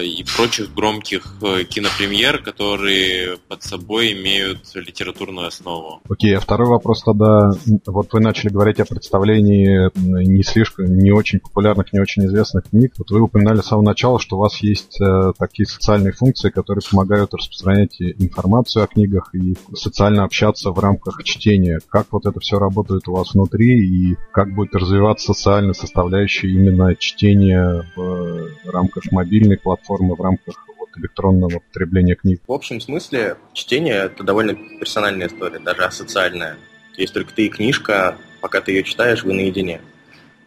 и 0.00 0.24
прочих 0.36 0.72
громких 0.74 1.34
кинопремьер, 1.68 2.42
которые 2.42 3.36
под 3.48 3.62
собой 3.62 4.12
имеют 4.12 4.74
литературную 4.74 5.48
основу. 5.48 6.00
Окей, 6.08 6.36
а 6.36 6.40
второй 6.40 6.68
вопрос 6.68 7.02
тогда. 7.02 7.50
Вот 7.86 8.12
вы 8.12 8.20
начали 8.20 8.48
говорить 8.48 8.80
о 8.80 8.86
представлении 8.86 9.90
не 9.94 10.42
слишком, 10.42 10.86
не 10.96 11.12
очень 11.12 11.40
популярных, 11.40 11.92
не 11.92 12.00
очень 12.00 12.24
известных 12.26 12.70
книг. 12.70 12.94
Вот 12.98 13.10
вы 13.10 13.20
упоминали 13.20 13.60
с 13.60 13.66
самого 13.66 13.84
начала, 13.84 14.18
что 14.18 14.36
у 14.36 14.40
вас 14.40 14.58
есть 14.62 15.00
э, 15.00 15.32
такие 15.38 15.66
социальные 15.66 16.12
функции, 16.12 16.50
которые 16.50 16.82
помогают 16.88 17.34
распространять 17.34 18.00
информацию 18.00 18.84
о 18.84 18.86
книгах 18.86 19.34
и 19.34 19.54
социально 19.74 20.24
общаться 20.24 20.70
в 20.70 20.78
рамках 20.78 21.22
чтения. 21.24 21.80
Как 21.88 22.06
вот 22.10 22.26
это 22.26 22.40
все 22.40 22.58
работает 22.58 23.08
у 23.08 23.12
вас 23.12 23.34
внутри 23.34 23.78
и 23.78 24.16
как 24.32 24.54
будет 24.54 24.74
развиваться 24.74 25.32
социальная 25.34 25.74
составляющая 25.74 26.48
именно 26.48 26.94
чтения 26.96 27.84
в 27.96 28.48
рамках 28.64 29.10
мобильной 29.12 29.58
платформы, 29.58 30.14
в 30.14 30.20
рамках 30.20 30.56
электронного 30.96 31.60
потребления 31.60 32.16
книг? 32.16 32.40
В 32.46 32.52
общем 32.52 32.80
смысле 32.80 33.36
чтение 33.52 33.94
это 33.94 34.24
довольно 34.24 34.54
персональная 34.54 35.28
история, 35.28 35.60
даже 35.60 35.84
асоциальная. 35.84 36.56
Есть 36.96 37.14
только 37.14 37.32
ты 37.32 37.46
и 37.46 37.48
книжка, 37.48 38.16
пока 38.40 38.60
ты 38.60 38.72
ее 38.72 38.82
читаешь, 38.82 39.22
вы 39.22 39.32
наедине. 39.32 39.80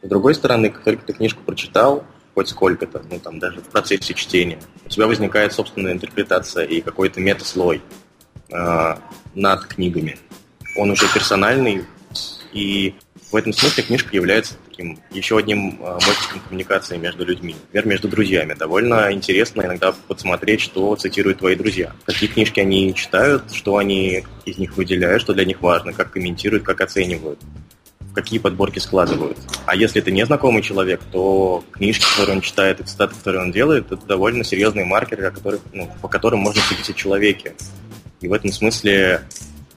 С 0.03 0.09
другой 0.09 0.35
стороны, 0.35 0.69
как 0.69 0.83
только 0.83 1.05
ты 1.05 1.13
книжку 1.13 1.41
прочитал, 1.43 2.03
хоть 2.33 2.49
сколько-то, 2.49 3.01
ну 3.09 3.19
там 3.19 3.39
даже 3.39 3.61
в 3.61 3.69
процессе 3.69 4.13
чтения, 4.13 4.59
у 4.85 4.89
тебя 4.89 5.07
возникает 5.07 5.53
собственная 5.53 5.93
интерпретация 5.93 6.65
и 6.65 6.81
какой-то 6.81 7.21
метаслой 7.21 7.81
э, 8.51 8.96
над 9.36 9.65
книгами. 9.65 10.17
Он 10.75 10.91
уже 10.91 11.08
персональный, 11.13 11.86
и 12.53 12.93
в 13.31 13.36
этом 13.36 13.53
смысле 13.53 13.84
книжка 13.84 14.15
является 14.15 14.55
таким 14.70 15.00
еще 15.12 15.38
одним 15.38 15.79
э, 15.81 15.93
мостиком 15.93 16.41
коммуникации 16.48 16.98
между 16.98 17.25
людьми, 17.25 17.55
например, 17.67 17.88
между 17.88 18.08
друзьями. 18.08 18.53
Довольно 18.53 19.12
интересно 19.13 19.62
иногда 19.62 19.93
подсмотреть, 20.08 20.62
что 20.62 20.96
цитируют 20.96 21.39
твои 21.39 21.55
друзья. 21.55 21.93
Какие 22.05 22.29
книжки 22.29 22.60
они 22.60 22.93
читают, 22.93 23.53
что 23.53 23.77
они 23.77 24.24
из 24.46 24.58
них 24.58 24.75
выделяют, 24.75 25.22
что 25.22 25.34
для 25.34 25.46
них 25.46 25.62
важно, 25.62 25.93
как 25.93 26.12
комментируют, 26.12 26.63
как 26.63 26.81
оценивают 26.81 27.39
какие 28.13 28.39
подборки 28.39 28.79
складывают. 28.79 29.38
А 29.65 29.75
если 29.75 30.01
это 30.01 30.12
незнакомый 30.12 30.62
человек, 30.62 31.01
то 31.12 31.63
книжки, 31.72 32.05
которые 32.12 32.36
он 32.36 32.41
читает, 32.41 32.79
и 32.79 32.84
цитаты, 32.84 33.15
которые 33.15 33.43
он 33.43 33.51
делает, 33.51 33.91
это 33.91 34.05
довольно 34.05 34.43
серьезные 34.43 34.86
маркеры, 34.86 35.27
о 35.27 35.31
которых, 35.31 35.62
ну, 35.74 35.89
по 36.01 36.08
которым 36.08 36.41
можно 36.41 36.62
судить 36.62 36.89
о 36.89 36.93
человеке. 36.93 37.53
И 38.21 38.27
в 38.27 38.33
этом 38.33 38.51
смысле 38.51 39.21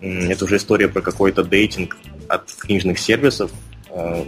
это 0.00 0.44
уже 0.44 0.56
история 0.56 0.88
про 0.88 1.00
какой-то 1.00 1.42
дейтинг 1.42 1.96
от 2.28 2.52
книжных 2.52 2.98
сервисов, 2.98 3.50
э, 3.90 4.24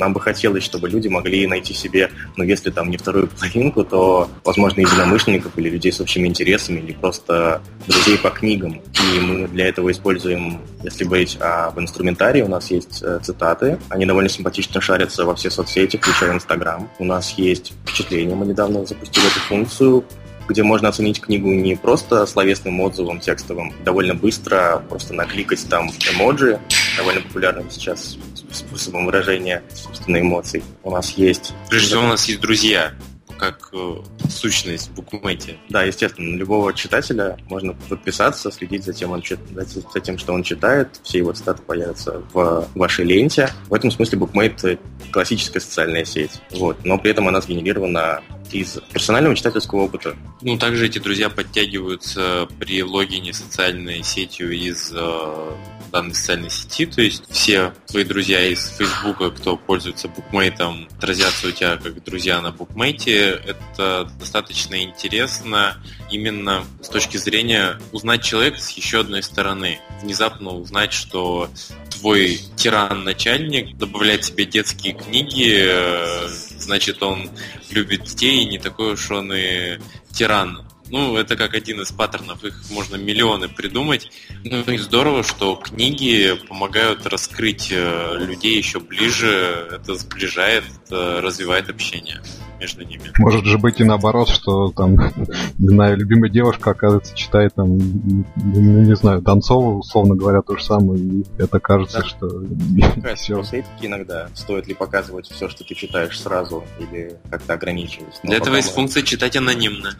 нам 0.00 0.14
бы 0.14 0.20
хотелось, 0.20 0.64
чтобы 0.64 0.88
люди 0.88 1.08
могли 1.08 1.46
найти 1.46 1.74
себе, 1.74 2.10
ну, 2.36 2.42
если 2.42 2.70
там 2.70 2.90
не 2.90 2.96
вторую 2.96 3.28
половинку, 3.28 3.84
то, 3.84 4.28
возможно, 4.44 4.80
единомышленников 4.80 5.56
или 5.58 5.68
людей 5.68 5.92
с 5.92 6.00
общими 6.00 6.26
интересами, 6.26 6.80
или 6.80 6.92
просто 6.92 7.60
друзей 7.86 8.18
по 8.18 8.30
книгам. 8.30 8.80
И 8.98 9.20
мы 9.20 9.46
для 9.46 9.68
этого 9.68 9.90
используем, 9.92 10.60
если 10.82 11.06
а, 11.40 11.70
в 11.70 11.78
инструментарии, 11.78 12.40
у 12.40 12.48
нас 12.48 12.70
есть 12.70 13.02
э, 13.02 13.20
цитаты, 13.22 13.78
они 13.90 14.06
довольно 14.06 14.30
симпатично 14.30 14.80
шарятся 14.80 15.26
во 15.26 15.34
все 15.34 15.50
соцсети, 15.50 15.98
включая 15.98 16.32
Инстаграм. 16.32 16.88
У 16.98 17.04
нас 17.04 17.34
есть 17.36 17.74
впечатление, 17.84 18.34
мы 18.34 18.46
недавно 18.46 18.86
запустили 18.86 19.26
эту 19.26 19.40
функцию, 19.40 20.04
где 20.50 20.62
можно 20.62 20.88
оценить 20.88 21.20
книгу 21.20 21.48
не 21.52 21.76
просто 21.76 22.26
словесным 22.26 22.80
отзывом 22.80 23.20
текстовым, 23.20 23.72
довольно 23.84 24.14
быстро 24.14 24.82
просто 24.88 25.14
накликать 25.14 25.64
там 25.68 25.90
эмоджи, 26.12 26.58
довольно 26.96 27.20
популярным 27.20 27.70
сейчас 27.70 28.18
способом 28.52 29.06
выражения 29.06 29.62
собственной 29.72 30.20
эмоций. 30.20 30.62
У 30.82 30.90
нас 30.90 31.12
есть... 31.12 31.52
Прежде 31.68 31.88
всего, 31.88 32.02
у 32.02 32.08
нас 32.08 32.24
есть 32.26 32.40
друзья, 32.40 32.92
как 33.40 33.70
э, 33.72 33.96
сущность 34.28 34.90
в 34.90 34.94
букмете. 34.94 35.56
Да, 35.70 35.82
естественно, 35.82 36.32
на 36.32 36.36
любого 36.36 36.74
читателя 36.74 37.38
можно 37.48 37.72
подписаться, 37.88 38.50
следить 38.52 38.84
за 38.84 38.92
тем, 38.92 39.12
он, 39.12 39.22
за 39.24 40.00
тем, 40.00 40.18
что 40.18 40.34
он 40.34 40.42
читает. 40.42 41.00
Все 41.02 41.18
его 41.18 41.32
цитаты 41.32 41.62
появятся 41.62 42.22
в 42.34 42.68
вашей 42.74 43.06
ленте. 43.06 43.48
В 43.68 43.74
этом 43.74 43.90
смысле 43.90 44.18
букмейт— 44.18 44.62
классическая 45.12 45.60
социальная 45.60 46.04
сеть. 46.04 46.32
Вот. 46.50 46.84
Но 46.84 46.98
при 46.98 47.12
этом 47.12 47.28
она 47.28 47.40
сгенерирована 47.40 48.22
из 48.52 48.78
персонального 48.92 49.34
читательского 49.34 49.82
опыта. 49.82 50.16
Ну, 50.42 50.58
также 50.58 50.86
эти 50.86 50.98
друзья 50.98 51.30
подтягиваются 51.30 52.46
при 52.58 52.82
логине 52.82 53.32
социальной 53.32 54.02
сетью 54.02 54.52
из 54.52 54.92
э, 54.94 55.54
данной 55.90 56.14
социальной 56.14 56.50
сети, 56.50 56.86
то 56.86 57.02
есть 57.02 57.24
все 57.30 57.74
твои 57.86 58.04
друзья 58.04 58.46
из 58.46 58.68
Фейсбука, 58.76 59.30
кто 59.30 59.56
пользуется 59.56 60.08
букмейтом, 60.08 60.88
отразятся 60.96 61.48
у 61.48 61.50
тебя 61.50 61.76
как 61.76 62.02
друзья 62.04 62.40
на 62.40 62.52
букмейте. 62.52 63.40
Это 63.44 64.10
достаточно 64.18 64.82
интересно 64.82 65.76
именно 66.10 66.64
с 66.80 66.88
точки 66.88 67.16
зрения 67.16 67.78
узнать 67.92 68.22
человека 68.22 68.60
с 68.60 68.70
еще 68.70 69.00
одной 69.00 69.22
стороны. 69.22 69.80
Внезапно 70.02 70.50
узнать, 70.50 70.92
что 70.92 71.50
твой 71.90 72.40
тиран-начальник 72.56 73.76
добавляет 73.76 74.24
себе 74.24 74.46
детские 74.46 74.94
книги, 74.94 75.54
э, 75.58 76.28
значит, 76.58 77.02
он 77.02 77.30
любит 77.70 78.04
детей, 78.04 78.42
и 78.42 78.46
не 78.46 78.58
такой 78.58 78.94
уж 78.94 79.10
он 79.10 79.32
и 79.32 79.78
тиран. 80.12 80.69
Ну, 80.90 81.16
это 81.16 81.36
как 81.36 81.54
один 81.54 81.80
из 81.80 81.92
паттернов, 81.92 82.44
их 82.44 82.60
можно 82.70 82.96
миллионы 82.96 83.48
придумать. 83.48 84.10
Ну 84.44 84.62
и 84.62 84.78
здорово, 84.78 85.22
что 85.22 85.56
книги 85.56 86.32
помогают 86.48 87.06
раскрыть 87.06 87.68
э, 87.70 88.16
людей 88.18 88.58
еще 88.58 88.80
ближе, 88.80 89.68
это 89.70 89.94
сближает, 89.94 90.64
это 90.86 91.20
развивает 91.20 91.70
общение 91.70 92.20
между 92.58 92.84
ними. 92.84 93.10
Может 93.18 93.46
же 93.46 93.58
быть 93.58 93.80
и 93.80 93.84
наоборот, 93.84 94.28
что 94.28 94.70
там, 94.70 94.94
не 95.58 95.68
знаю, 95.68 95.96
любимая 95.96 96.30
девушка, 96.30 96.70
оказывается, 96.70 97.16
читает 97.16 97.54
там, 97.54 97.78
ну, 97.78 98.82
не 98.82 98.96
знаю, 98.96 99.22
Донцова, 99.22 99.78
условно 99.78 100.14
говоря, 100.14 100.42
то 100.42 100.56
же 100.56 100.64
самое, 100.64 101.00
и 101.00 101.24
это 101.38 101.58
кажется, 101.58 102.00
да. 102.00 102.04
что... 102.04 102.26
все. 103.16 103.64
иногда. 103.80 104.28
Стоит 104.34 104.66
ли 104.66 104.74
показывать 104.74 105.28
все, 105.28 105.48
что 105.48 105.64
ты 105.64 105.74
читаешь 105.74 106.20
сразу, 106.20 106.64
или 106.78 107.16
как-то 107.30 107.54
ограничивать? 107.54 108.20
Для 108.22 108.36
этого 108.36 108.56
есть 108.56 108.72
функция 108.72 109.02
читать 109.02 109.36
анонимно. 109.36 109.96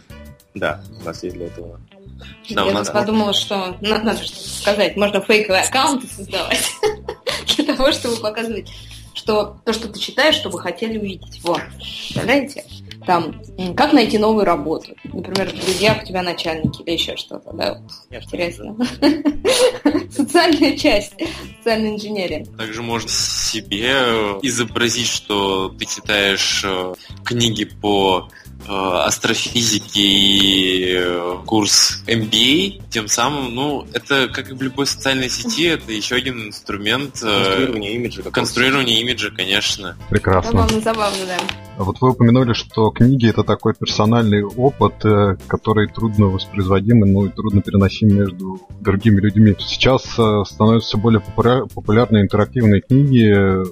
Да, 0.54 0.82
у 1.00 1.04
нас 1.04 1.22
есть 1.22 1.36
для 1.36 1.46
этого. 1.46 1.80
Да, 2.50 2.66
Я 2.66 2.72
нас... 2.72 2.90
подумала, 2.90 3.32
что 3.32 3.76
надо, 3.80 4.04
надо 4.04 4.24
что 4.24 4.36
сказать. 4.36 4.96
Можно 4.96 5.20
фейковые 5.20 5.62
аккаунты 5.62 6.06
создавать 6.06 6.68
для 7.56 7.74
того, 7.74 7.92
чтобы 7.92 8.16
показывать, 8.16 8.70
что 9.14 9.60
то, 9.64 9.72
что 9.72 9.88
ты 9.88 9.98
читаешь, 9.98 10.34
что 10.34 10.50
вы 10.50 10.60
хотели 10.60 10.98
увидеть. 10.98 11.40
Вот. 11.44 11.60
Представляете? 11.76 12.64
Там, 13.06 13.40
как 13.76 13.92
найти 13.94 14.18
новую 14.18 14.44
работу. 14.44 14.94
Например, 15.04 15.48
в 15.48 15.58
друзьях 15.58 16.02
у 16.02 16.06
тебя 16.06 16.22
начальники 16.22 16.82
или 16.82 16.92
еще 16.92 17.16
что-то. 17.16 17.52
Да? 17.52 17.80
Интересно. 18.10 18.76
Социальная 20.10 20.76
часть, 20.76 21.14
социальная 21.58 21.94
инженерия. 21.94 22.44
Также 22.58 22.82
можно 22.82 23.08
себе 23.08 23.92
изобразить, 24.42 25.06
что 25.06 25.70
ты 25.70 25.86
читаешь 25.86 26.62
э, 26.64 26.94
книги 27.24 27.64
по 27.64 28.28
Э, 28.28 28.39
астрофизики 28.68 29.98
и 29.98 30.94
э, 30.96 31.36
курс 31.46 32.02
MBA, 32.06 32.82
тем 32.90 33.08
самым, 33.08 33.54
ну, 33.54 33.86
это 33.92 34.28
как 34.28 34.50
и 34.50 34.54
в 34.54 34.62
любой 34.62 34.86
социальной 34.86 35.30
сети, 35.30 35.64
это 35.68 35.92
еще 35.92 36.16
один 36.16 36.48
инструмент 36.48 37.22
э, 37.22 37.26
конструирования 37.26 37.90
имиджа. 37.92 38.22
Конструирования 38.22 39.00
имиджа, 39.00 39.30
конечно. 39.30 39.96
Прекрасно. 40.08 40.52
Забавно, 40.52 40.80
забавно, 40.80 41.18
да. 41.26 41.38
Вот 41.84 42.00
вы 42.00 42.10
упомянули, 42.10 42.52
что 42.52 42.90
книги 42.90 43.28
это 43.28 43.42
такой 43.42 43.74
персональный 43.74 44.44
опыт, 44.44 45.02
который 45.46 45.88
трудно 45.88 46.26
воспроизводим, 46.26 47.00
ну 47.00 47.24
и 47.24 47.30
трудно 47.30 47.62
переносим 47.62 48.08
между 48.08 48.60
другими 48.80 49.18
людьми. 49.20 49.56
Сейчас 49.60 50.02
становятся 50.02 50.88
все 50.88 50.98
более 50.98 51.22
популярны 51.22 52.18
интерактивные 52.18 52.82
книги, 52.82 53.64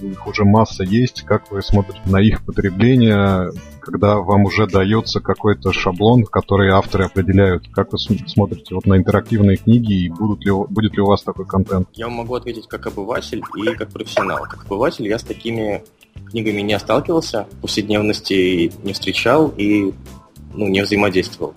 их 0.00 0.26
уже 0.26 0.44
масса 0.44 0.84
есть. 0.84 1.22
Как 1.22 1.50
вы 1.50 1.62
смотрите 1.62 2.00
на 2.06 2.20
их 2.20 2.44
потребление? 2.44 3.50
Когда 3.86 4.16
вам 4.16 4.44
уже 4.44 4.66
дается 4.66 5.20
какой-то 5.20 5.72
шаблон, 5.72 6.24
который 6.24 6.70
авторы 6.70 7.04
определяют. 7.04 7.68
Как 7.72 7.92
вы 7.92 7.98
смотрите 7.98 8.74
вот 8.74 8.84
на 8.84 8.96
интерактивные 8.96 9.56
книги 9.58 10.06
и 10.06 10.08
будут 10.08 10.44
ли, 10.44 10.50
будет 10.50 10.94
ли 10.94 11.00
у 11.00 11.06
вас 11.06 11.22
такой 11.22 11.46
контент? 11.46 11.88
Я 11.92 12.08
могу 12.08 12.34
ответить 12.34 12.66
как 12.66 12.88
обыватель 12.88 13.42
и 13.56 13.74
как 13.74 13.90
профессионал. 13.90 14.42
Как 14.42 14.64
обыватель 14.64 15.06
я 15.06 15.18
с 15.20 15.22
такими 15.22 15.84
книгами 16.28 16.62
не 16.62 16.76
сталкивался, 16.80 17.46
в 17.52 17.60
повседневности 17.62 18.72
не 18.82 18.92
встречал 18.92 19.54
и 19.56 19.94
ну, 20.52 20.66
не 20.66 20.82
взаимодействовал. 20.82 21.54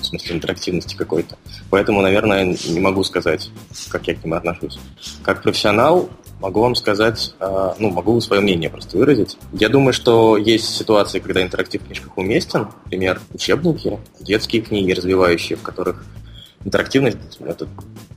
В 0.00 0.06
смысле 0.06 0.36
интерактивности 0.36 0.96
какой-то. 0.96 1.36
Поэтому, 1.68 2.00
наверное, 2.00 2.56
не 2.66 2.80
могу 2.80 3.04
сказать, 3.04 3.50
как 3.90 4.08
я 4.08 4.14
к 4.14 4.24
ним 4.24 4.34
отношусь. 4.34 4.78
Как 5.22 5.42
профессионал 5.42 6.08
могу 6.40 6.60
вам 6.60 6.74
сказать, 6.74 7.34
а, 7.40 7.74
ну, 7.78 7.90
могу 7.90 8.20
свое 8.20 8.42
мнение 8.42 8.70
просто 8.70 8.96
выразить. 8.96 9.36
Я 9.52 9.68
думаю, 9.68 9.92
что 9.92 10.36
есть 10.36 10.74
ситуации, 10.74 11.18
когда 11.18 11.42
интерактив 11.42 11.82
в 11.82 11.86
книжках 11.86 12.16
уместен. 12.16 12.68
Например, 12.84 13.20
учебники, 13.32 13.98
детские 14.20 14.62
книги 14.62 14.92
развивающие, 14.92 15.56
в 15.56 15.62
которых 15.62 16.04
интерактивность– 16.64 17.18
это 17.40 17.68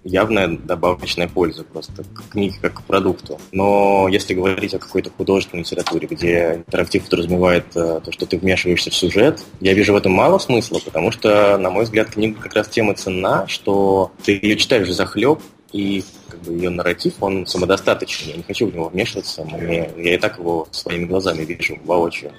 явная 0.03 0.47
добавочная 0.57 1.27
польза 1.27 1.63
просто 1.63 2.03
книги 2.31 2.55
как 2.61 2.75
к 2.75 2.83
продукту. 2.83 3.39
Но 3.51 4.07
если 4.09 4.33
говорить 4.33 4.73
о 4.73 4.79
какой-то 4.79 5.11
художественной 5.11 5.63
литературе, 5.63 6.07
где 6.07 6.63
интерактив 6.65 7.03
подразумевает 7.03 7.65
э, 7.75 8.01
то, 8.03 8.11
что 8.11 8.25
ты 8.25 8.37
вмешиваешься 8.37 8.89
в 8.89 8.95
сюжет, 8.95 9.43
я 9.59 9.73
вижу 9.73 9.93
в 9.93 9.97
этом 9.97 10.13
мало 10.13 10.39
смысла, 10.39 10.79
потому 10.83 11.11
что, 11.11 11.57
на 11.57 11.69
мой 11.69 11.83
взгляд, 11.83 12.09
книга 12.09 12.41
как 12.41 12.55
раз 12.55 12.69
тема 12.69 12.95
ценна, 12.95 13.47
что 13.47 14.11
ты 14.23 14.39
ее 14.41 14.55
читаешь 14.57 14.89
за 14.89 15.05
хлеб, 15.05 15.39
и 15.71 16.03
как 16.27 16.41
бы 16.41 16.53
ее 16.53 16.69
нарратив, 16.69 17.13
он 17.21 17.45
самодостаточный. 17.45 18.31
Я 18.31 18.37
не 18.37 18.43
хочу 18.43 18.67
в 18.67 18.73
него 18.73 18.89
вмешиваться. 18.89 19.43
Мне, 19.43 19.89
я 19.97 20.15
и 20.15 20.17
так 20.17 20.39
его 20.39 20.67
своими 20.71 21.05
глазами 21.05 21.43
вижу 21.43 21.77
воочию. 21.85 22.33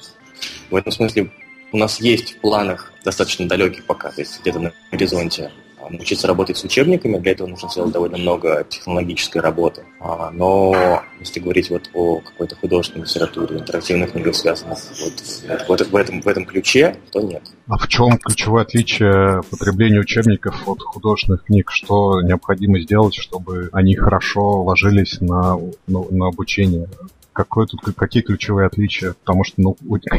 В 0.70 0.76
этом 0.76 0.92
смысле 0.92 1.30
у 1.72 1.76
нас 1.76 2.00
есть 2.00 2.36
в 2.36 2.40
планах 2.40 2.92
достаточно 3.04 3.46
далеких 3.46 3.86
пока, 3.86 4.10
то 4.10 4.20
есть 4.20 4.40
где-то 4.40 4.58
на 4.58 4.72
горизонте 4.90 5.52
научиться 5.90 6.26
работать 6.26 6.56
с 6.56 6.64
учебниками, 6.64 7.18
для 7.18 7.32
этого 7.32 7.48
нужно 7.48 7.68
сделать 7.68 7.92
довольно 7.92 8.18
много 8.18 8.64
технологической 8.68 9.40
работы. 9.40 9.84
А, 10.00 10.30
но 10.30 11.02
если 11.18 11.40
говорить 11.40 11.70
вот 11.70 11.90
о 11.94 12.20
какой-то 12.20 12.56
художественной 12.56 13.04
литературе, 13.04 13.58
интерактивных 13.58 14.12
книгах, 14.12 14.34
связанных 14.34 14.78
вот, 15.02 15.68
вот 15.68 15.80
в, 15.86 15.96
этом, 15.96 16.20
в 16.20 16.26
этом 16.26 16.44
ключе, 16.44 16.96
то 17.12 17.20
нет. 17.20 17.42
А 17.68 17.78
в 17.78 17.88
чем 17.88 18.18
ключевое 18.18 18.62
отличие 18.62 19.42
потребления 19.50 20.00
учебников 20.00 20.68
от 20.68 20.80
художественных 20.80 21.44
книг? 21.44 21.70
Что 21.70 22.22
необходимо 22.22 22.80
сделать, 22.80 23.14
чтобы 23.14 23.68
они 23.72 23.94
хорошо 23.94 24.62
ложились 24.62 25.20
на, 25.20 25.56
на, 25.86 26.04
на 26.10 26.26
обучение? 26.28 26.88
какое 27.32 27.66
тут, 27.66 27.80
какие 27.96 28.22
ключевые 28.22 28.66
отличия? 28.66 29.14
Потому 29.24 29.44
что, 29.44 29.54
ну, 29.58 29.76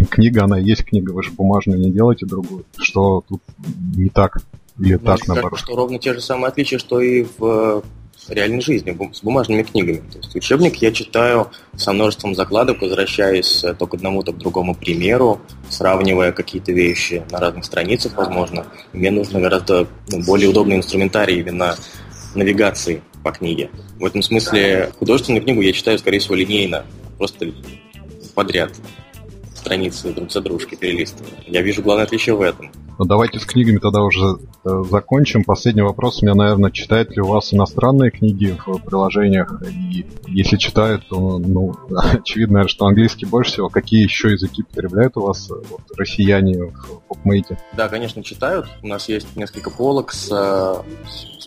книга, 0.10 0.44
она 0.44 0.58
есть 0.58 0.86
книга, 0.86 1.12
вы 1.12 1.24
же 1.24 1.32
бумажную 1.32 1.80
не 1.80 1.92
делаете 1.92 2.26
другую. 2.26 2.66
Что 2.78 3.24
тут 3.28 3.42
не 3.96 4.10
так? 4.10 4.38
Или 4.82 4.98
так, 4.98 5.06
кажется, 5.06 5.34
наоборот? 5.34 5.60
что 5.60 5.76
ровно 5.76 6.00
те 6.00 6.14
же 6.14 6.22
самые 6.22 6.50
отличия, 6.50 6.80
что 6.80 7.00
и 7.00 7.24
в 7.38 7.84
э, 8.28 8.34
реальной 8.34 8.62
жизни, 8.62 8.98
с 9.14 9.22
бумажными 9.22 9.62
книгами. 9.62 9.98
То 10.12 10.18
есть 10.18 10.36
учебник 10.36 10.78
я 10.78 10.92
читаю 10.92 11.52
со 11.76 11.94
множеством 11.94 12.34
закладок, 12.34 12.82
возвращаясь 12.82 13.64
то 13.78 13.88
к 13.88 13.94
одному, 13.94 14.24
то 14.24 14.34
к 14.34 14.38
другому 14.38 14.74
примеру, 14.74 15.40
сравнивая 15.70 16.32
какие-то 16.32 16.72
вещи 16.72 17.24
на 17.30 17.40
разных 17.40 17.66
страницах, 17.66 18.16
возможно. 18.16 18.66
Мне 18.94 19.12
нужно 19.12 19.40
гораздо 19.40 19.88
ну, 20.08 20.24
более 20.24 20.50
удобный 20.50 20.78
инструментарий 20.78 21.40
именно 21.40 21.76
навигации 22.34 23.04
по 23.24 23.32
книге. 23.32 23.70
В 24.00 24.06
этом 24.06 24.24
смысле 24.24 24.92
художественную 24.98 25.44
книгу 25.44 25.62
я 25.62 25.74
читаю, 25.74 26.00
скорее 26.00 26.20
всего, 26.20 26.36
линейно, 26.36 26.86
просто 27.18 27.52
подряд 28.34 28.72
страницы 29.62 30.12
друг 30.14 30.32
за 30.32 30.42
дружкой 30.42 30.78
перелистываю. 30.78 31.32
Я 31.48 31.62
вижу 31.62 31.82
главное 31.82 32.06
отличие 32.06 32.36
в 32.36 32.42
этом. 32.42 32.72
Ну, 33.02 33.06
давайте 33.06 33.40
с 33.40 33.46
книгами 33.46 33.78
тогда 33.78 34.04
уже 34.04 34.38
э, 34.64 34.84
закончим. 34.90 35.44
Последний 35.44 35.82
вопрос 35.82 36.22
у 36.22 36.26
меня, 36.26 36.36
наверное, 36.36 36.70
читают 36.70 37.10
ли 37.16 37.22
у 37.22 37.26
вас 37.26 37.52
иностранные 37.52 38.12
книги 38.12 38.56
в 38.66 38.78
приложениях? 38.78 39.62
И 39.72 40.06
если 40.28 40.58
читают, 40.58 41.08
то, 41.08 41.40
ну, 41.40 41.74
очевидно, 41.90 42.54
наверное, 42.54 42.70
что 42.70 42.86
английский 42.86 43.26
больше 43.26 43.54
всего. 43.54 43.70
Какие 43.70 44.04
еще 44.04 44.32
языки 44.32 44.62
потребляют 44.62 45.18
у 45.18 45.22
вас 45.22 45.50
э, 45.50 45.56
вот, 45.70 45.82
россияне 45.98 46.64
в 46.64 47.02
букмейте? 47.10 47.58
Да, 47.76 47.88
конечно, 47.88 48.24
читают. 48.24 48.68
У 48.84 48.88
нас 48.88 49.10
есть 49.10 49.36
несколько 49.36 49.72
полок 49.72 50.12
с 50.12 50.30
э, 50.32 50.76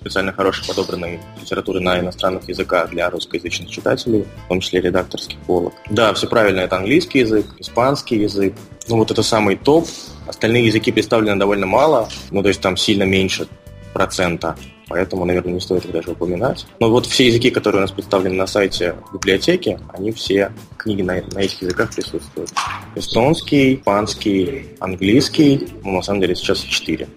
специально 0.05 0.33
хорошей 0.33 0.67
подобранной 0.67 1.19
литературы 1.41 1.81
на 1.81 1.99
иностранных 1.99 2.47
языках 2.47 2.91
для 2.91 3.09
русскоязычных 3.09 3.71
читателей, 3.71 4.27
в 4.45 4.49
том 4.49 4.61
числе 4.61 4.83
редакторских 4.83 5.39
полок. 5.41 5.73
Да, 5.89 6.13
все 6.13 6.29
правильно, 6.29 6.61
это 6.61 6.77
английский 6.77 7.21
язык, 7.21 7.47
испанский 7.59 8.19
язык. 8.19 8.55
Ну 8.87 8.99
вот 8.99 9.11
это 9.11 9.23
самый 9.23 9.57
топ. 9.57 9.87
Остальные 10.27 10.67
языки 10.67 10.93
представлены 10.93 11.39
довольно 11.39 11.67
мало, 11.67 12.09
ну 12.31 12.43
то 12.43 12.49
есть 12.49 12.61
там 12.61 12.77
сильно 12.77 13.05
меньше 13.05 13.49
процента 13.95 14.57
поэтому, 14.89 15.25
наверное, 15.25 15.55
не 15.55 15.61
стоит 15.61 15.85
их 15.85 15.93
даже 15.93 16.11
упоминать. 16.11 16.67
Но 16.81 16.91
вот 16.91 17.07
все 17.07 17.27
языки, 17.27 17.51
которые 17.51 17.79
у 17.79 17.83
нас 17.83 17.91
представлены 17.91 18.35
на 18.35 18.47
сайте 18.47 18.95
библиотеки, 19.13 19.79
они 19.93 20.13
все, 20.13 20.53
книги 20.77 21.03
на, 21.03 21.15
на 21.33 21.39
этих 21.39 21.63
языках 21.63 21.95
присутствуют. 21.95 22.51
Эстонский, 22.95 23.77
испанский, 23.77 24.77
английский, 24.81 25.69
ну, 25.83 25.97
на 25.97 26.03
самом 26.03 26.21
деле 26.21 26.35
сейчас 26.35 26.61
четыре. 26.61 27.09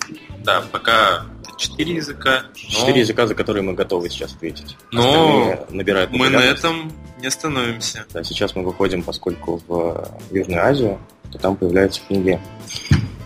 Да, 0.43 0.63
пока 0.71 1.25
четыре 1.57 1.95
языка. 1.95 2.43
Четыре 2.55 2.93
но... 2.93 2.99
языка, 2.99 3.27
за 3.27 3.35
которые 3.35 3.63
мы 3.63 3.73
готовы 3.73 4.09
сейчас 4.09 4.33
ответить. 4.33 4.77
Но 4.91 5.65
набирают 5.69 6.11
мы 6.11 6.29
на 6.29 6.37
этом 6.37 6.91
не 7.19 7.27
остановимся. 7.27 8.05
Да, 8.13 8.23
сейчас 8.23 8.55
мы 8.55 8.63
выходим, 8.63 9.03
поскольку 9.03 9.61
в 9.67 10.19
Южную 10.31 10.63
Азию, 10.63 10.99
то 11.31 11.39
там 11.39 11.55
появляются 11.55 12.01
книги 12.07 12.39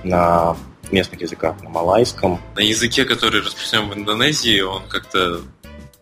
на 0.04 0.56
местных 0.92 1.22
языках, 1.22 1.62
на 1.62 1.70
малайском. 1.70 2.40
На 2.56 2.62
языке, 2.62 3.06
который 3.06 3.42
распространен 3.42 3.90
в 3.90 3.94
Индонезии, 3.94 4.62
он 4.62 4.84
как-то 4.88 5.42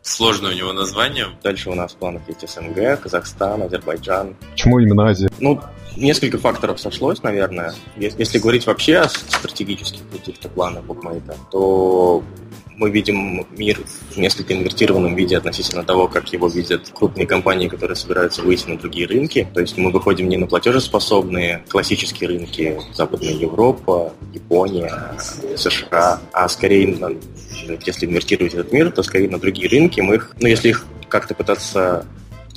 сложное 0.02 0.52
у 0.52 0.56
него 0.56 0.74
название. 0.74 1.28
Дальше 1.44 1.70
у 1.70 1.76
нас 1.76 1.94
в 1.94 1.98
планах 1.98 2.24
есть 2.28 2.48
СНГ, 2.48 3.02
Казахстан, 3.02 3.64
Азербайджан. 3.64 4.36
Почему 4.52 4.80
именно 4.80 5.08
Азия? 5.08 5.30
Ну, 5.40 5.62
несколько 5.96 6.38
факторов 6.38 6.80
сошлось, 6.80 7.24
наверное. 7.24 7.74
Если 7.98 8.40
говорить 8.40 8.66
вообще 8.66 8.98
о 8.98 9.10
стратегических 9.10 10.02
каких-то 10.12 10.50
планах 10.50 10.84
букмейта, 10.84 11.36
то 11.52 12.24
мы 12.80 12.90
видим 12.90 13.46
мир 13.58 13.78
в 14.12 14.18
несколько 14.18 14.54
инвертированном 14.54 15.14
виде 15.14 15.38
относительно 15.38 15.84
того, 15.84 16.08
как 16.08 16.32
его 16.32 16.48
видят 16.48 16.90
крупные 16.94 17.28
компании, 17.28 17.68
которые 17.68 17.96
собираются 17.98 18.42
выйти 18.42 18.70
на 18.70 18.78
другие 18.78 19.06
рынки. 19.06 19.48
То 19.54 19.60
есть 19.60 19.78
мы 19.78 19.92
выходим 19.92 20.30
не 20.30 20.38
на 20.38 20.48
платежеспособные 20.48 21.66
классические 21.68 22.30
рынки 22.30 22.80
Западная 22.94 23.34
Европа, 23.34 24.14
Япония, 24.34 25.14
США, 25.58 26.22
а 26.32 26.48
скорее, 26.48 26.96
на, 26.96 27.12
если 27.86 28.06
инвертировать 28.06 28.54
этот 28.54 28.72
мир, 28.72 28.92
то 28.92 29.04
скорее 29.04 29.30
на 29.30 29.40
другие 29.40 29.68
рынки. 29.68 30.00
Мы 30.00 30.16
их, 30.16 30.36
ну, 30.40 30.48
если 30.48 30.70
их 30.70 30.86
как-то 31.10 31.36
пытаться 31.36 32.06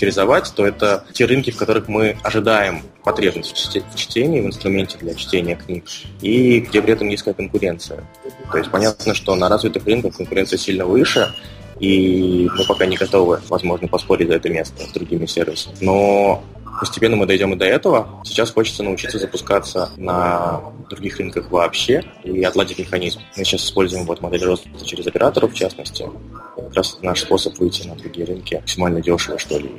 характеризовать, 0.02 0.52
то 0.54 0.66
это 0.66 1.04
те 1.12 1.26
рынки, 1.26 1.50
в 1.50 1.56
которых 1.56 1.88
мы 1.88 2.16
ожидаем 2.22 2.82
потребность 3.04 3.52
в 3.52 3.96
чтении, 3.96 4.40
в 4.40 4.46
инструменте 4.46 4.98
для 4.98 5.14
чтения 5.14 5.54
книг, 5.54 5.84
и 6.20 6.60
где 6.60 6.82
при 6.82 6.92
этом 6.92 7.08
низкая 7.08 7.34
конкуренция. 7.34 8.04
То 8.50 8.58
есть 8.58 8.70
понятно, 8.70 9.14
что 9.14 9.34
на 9.36 9.48
развитых 9.48 9.86
рынках 9.86 10.16
конкуренция 10.16 10.58
сильно 10.58 10.84
выше, 10.84 11.32
и 11.78 12.48
мы 12.56 12.64
пока 12.66 12.86
не 12.86 12.96
готовы, 12.96 13.40
возможно, 13.48 13.88
поспорить 13.88 14.28
за 14.28 14.34
это 14.34 14.48
место 14.50 14.82
с 14.82 14.92
другими 14.92 15.26
сервисами. 15.26 15.74
Но 15.80 16.42
Постепенно 16.80 17.16
мы 17.16 17.26
дойдем 17.26 17.52
и 17.52 17.56
до 17.56 17.66
этого. 17.66 18.08
Сейчас 18.24 18.50
хочется 18.50 18.82
научиться 18.82 19.18
запускаться 19.18 19.90
на 19.96 20.62
других 20.88 21.18
рынках 21.18 21.50
вообще 21.50 22.02
и 22.24 22.42
отладить 22.42 22.78
механизм. 22.78 23.20
Мы 23.36 23.44
сейчас 23.44 23.66
используем 23.66 24.04
вот 24.04 24.20
модель 24.20 24.42
роста 24.42 24.68
через 24.84 25.06
операторов, 25.06 25.52
в 25.52 25.54
частности. 25.54 26.06
Как 26.54 26.74
раз 26.74 26.98
наш 27.02 27.22
способ 27.22 27.58
выйти 27.58 27.86
на 27.86 27.94
другие 27.94 28.26
рынки 28.26 28.56
максимально 28.56 29.00
дешево, 29.00 29.38
что 29.38 29.58
ли, 29.58 29.70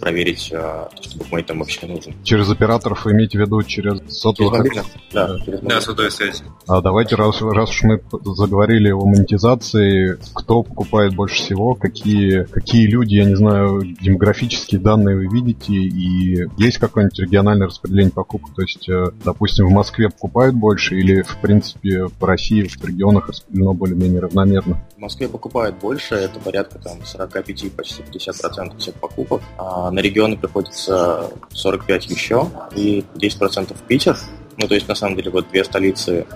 проверить, 0.00 0.52
а, 0.52 0.88
что 1.00 1.18
букмейтам 1.18 1.60
вообще 1.60 1.86
нужен. 1.86 2.14
Через 2.22 2.50
операторов 2.50 3.04
вы 3.04 3.12
имеете 3.12 3.38
в 3.38 3.40
виду 3.40 3.62
через 3.62 4.00
сотовых? 4.08 4.64
Через 4.64 4.84
да, 5.12 5.38
через 5.44 5.60
да, 5.60 5.80
сотовая 5.80 6.10
связь. 6.10 6.42
А 6.66 6.80
давайте, 6.80 7.16
раз, 7.16 7.40
раз 7.40 7.70
уж 7.70 7.82
мы 7.82 8.02
заговорили 8.34 8.90
о 8.90 9.04
монетизации, 9.04 10.18
кто 10.34 10.62
покупает 10.62 11.14
больше 11.14 11.36
всего, 11.36 11.74
какие, 11.74 12.44
какие 12.44 12.86
люди, 12.86 13.14
я 13.14 13.24
не 13.24 13.36
знаю, 13.36 13.82
демографические 14.00 14.80
данные 14.80 15.16
вы 15.16 15.26
видите, 15.26 15.72
и 15.72 16.46
есть 16.56 16.78
какое-нибудь 16.78 17.18
региональное 17.20 17.68
распределение 17.68 18.12
покупок? 18.12 18.54
То 18.54 18.62
есть, 18.62 18.88
э, 18.88 19.06
допустим, 19.24 19.66
в 19.66 19.70
Москве 19.70 20.08
покупают 20.08 20.56
больше 20.56 20.96
или, 20.96 21.22
в 21.22 21.36
принципе, 21.38 22.08
по 22.18 22.26
России 22.26 22.62
в 22.62 22.84
регионах 22.84 23.28
распределено 23.28 23.72
более-менее 23.74 24.20
равномерно? 24.20 24.84
В 24.96 25.00
Москве 25.00 25.28
покупают 25.28 25.76
больше, 25.76 26.14
это 26.14 26.40
порядка 26.40 26.78
там 26.78 27.04
45, 27.04 27.72
почти 27.72 28.02
50% 28.02 28.78
всех 28.78 28.94
покупок. 28.96 29.42
А 29.56 29.67
на 29.90 29.98
регионы 30.00 30.36
приходится 30.36 31.30
45 31.52 32.06
еще 32.06 32.50
и 32.74 33.04
10% 33.14 33.76
Питер. 33.86 34.16
Ну, 34.56 34.66
то 34.66 34.74
есть, 34.74 34.88
на 34.88 34.94
самом 34.94 35.16
деле, 35.16 35.30
вот 35.30 35.48
две 35.50 35.64
столицы 35.64 36.26